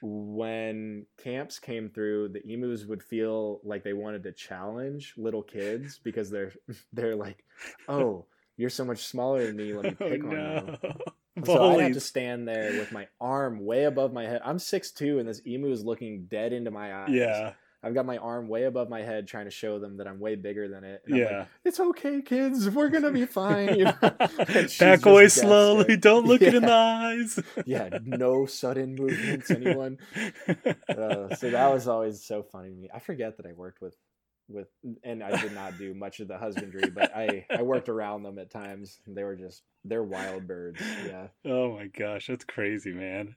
[0.00, 5.98] when camps came through the emus would feel like they wanted to challenge little kids
[6.04, 6.52] because they're
[6.92, 7.42] they're like
[7.88, 8.24] oh
[8.56, 10.78] you're so much smaller than me let me Oh pick on you no.
[11.44, 14.40] So I have to stand there with my arm way above my head.
[14.44, 17.10] I'm 6'2", and this emu is looking dead into my eyes.
[17.10, 17.52] Yeah.
[17.82, 20.34] I've got my arm way above my head, trying to show them that I'm way
[20.34, 21.02] bigger than it.
[21.06, 21.44] And I'm like, Yeah.
[21.64, 22.68] it's okay, kids.
[22.68, 23.78] We're gonna be fine.
[23.78, 23.94] You know?
[24.80, 25.84] Back away slowly.
[25.84, 26.00] scared.
[26.00, 27.38] Don't look it in the eyes.
[27.66, 29.50] Yeah, no sudden movements.
[29.50, 29.98] Anyone?
[30.88, 32.88] Uh, so that was always so funny to me.
[32.92, 33.94] I forget that I worked with,
[34.48, 34.68] with,
[35.02, 38.38] and I did not do much of the husbandry, but I I worked around them
[38.38, 39.00] at times.
[39.06, 40.80] They were just they're wild birds.
[41.06, 41.28] Yeah.
[41.44, 43.36] Oh my gosh, that's crazy, man.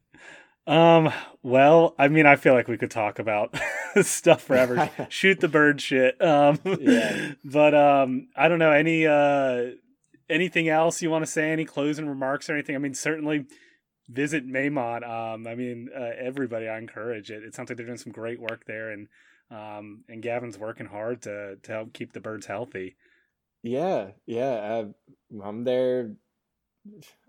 [0.68, 3.58] Um, well, I mean, I feel like we could talk about
[4.02, 4.90] stuff forever.
[5.10, 6.22] Shoot the bird shit.
[6.22, 7.32] Um, Yeah.
[7.44, 9.72] but um, I don't know any uh
[10.30, 11.52] anything else you want to say?
[11.52, 12.76] Any closing remarks or anything?
[12.76, 13.46] I mean, certainly
[14.08, 15.08] visit Maymont.
[15.08, 17.44] Um, I mean, uh, everybody, I encourage it.
[17.44, 19.08] It sounds like they're doing some great work there, and
[19.52, 22.96] um, and Gavin's working hard to to help keep the birds healthy.
[23.64, 24.84] Yeah, yeah.
[25.34, 26.16] I, I'm there.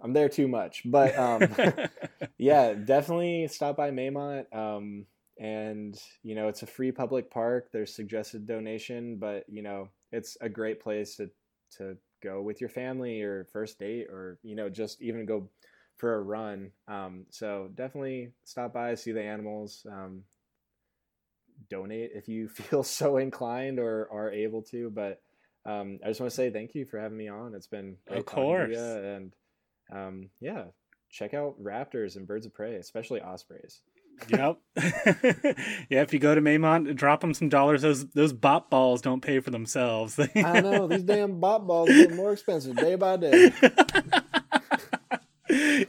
[0.03, 1.43] I'm there too much, but um,
[2.39, 4.55] yeah, definitely stop by Maymont.
[4.55, 5.07] Um,
[5.39, 7.69] and you know, it's a free public park.
[7.73, 11.31] There's suggested donation, but you know, it's a great place to
[11.79, 15.49] to go with your family or first date, or you know, just even go
[15.97, 16.71] for a run.
[16.89, 19.87] Um, so definitely stop by, see the animals.
[19.91, 20.25] Um,
[21.69, 25.21] donate if you feel so inclined or are able to, but
[25.67, 27.55] um, I just want to say thank you for having me on.
[27.55, 28.77] It's been Of course.
[28.77, 29.33] and
[29.93, 30.65] um, yeah,
[31.11, 33.81] check out raptors and birds of prey, especially ospreys.
[34.29, 34.59] yep.
[35.89, 37.83] yeah, if you go to Maymont, drop them some dollars.
[37.83, 40.19] Those those bop balls don't pay for themselves.
[40.19, 43.53] I know these damn bop balls get more expensive day by day.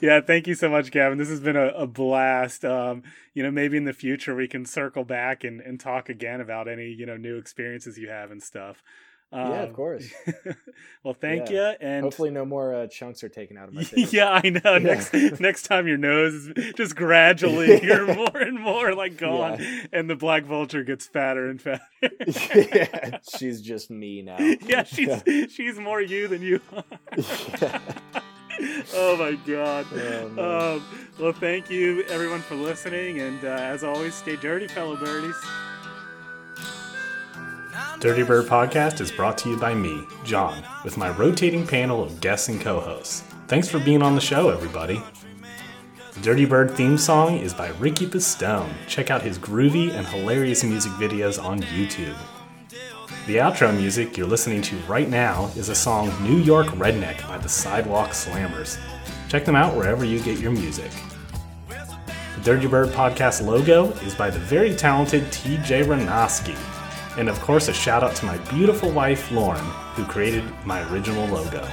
[0.01, 1.17] Yeah, thank you so much, Gavin.
[1.17, 2.65] This has been a, a blast.
[2.65, 6.41] Um, you know, maybe in the future we can circle back and, and talk again
[6.41, 8.83] about any, you know, new experiences you have and stuff.
[9.33, 10.11] Um, Yeah, of course.
[11.05, 11.69] well, thank Yeah.
[11.71, 11.75] you.
[11.79, 14.11] And Hopefully, no more uh, chunks are taken out of my face.
[14.11, 14.59] yeah, I know.
[14.73, 14.77] Yeah.
[14.79, 19.85] Next next time your nose is just gradually you're more and more like gone, Yeah.
[19.93, 21.79] and the black vulture gets fatter and fatter.
[22.27, 24.37] yeah, she's just me now.
[24.67, 26.83] yeah, she's she's more you than you are.
[28.61, 28.83] Yeah.
[28.93, 29.85] oh my god.
[29.93, 30.85] Oh, um,
[31.19, 35.35] well, thank you everyone for listening, and uh, as always, stay dirty, fellow birdies.
[37.99, 42.19] Dirty Bird Podcast is brought to you by me, John, with my rotating panel of
[42.19, 43.23] guests and co hosts.
[43.47, 45.01] Thanks for being on the show, everybody.
[46.13, 48.71] The Dirty Bird theme song is by Ricky Pistone.
[48.87, 52.17] Check out his groovy and hilarious music videos on YouTube.
[53.27, 57.37] The outro music you're listening to right now is a song New York Redneck by
[57.37, 58.79] the Sidewalk Slammers.
[59.29, 60.89] Check them out wherever you get your music.
[61.67, 66.57] The Dirty Bird Podcast logo is by the very talented TJ Ranoski.
[67.19, 71.27] And of course, a shout out to my beautiful wife, Lauren, who created my original
[71.27, 71.67] logo.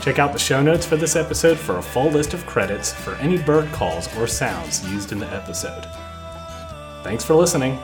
[0.00, 3.14] Check out the show notes for this episode for a full list of credits for
[3.16, 5.86] any bird calls or sounds used in the episode.
[7.04, 7.78] Thanks for listening.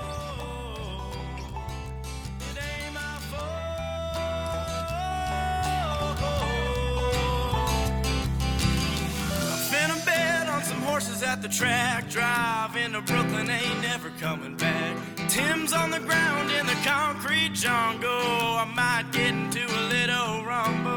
[12.89, 14.97] Driving to Brooklyn, ain't never coming back.
[15.28, 18.11] Tim's on the ground in the concrete jungle.
[18.11, 20.88] I might get into a little rumble.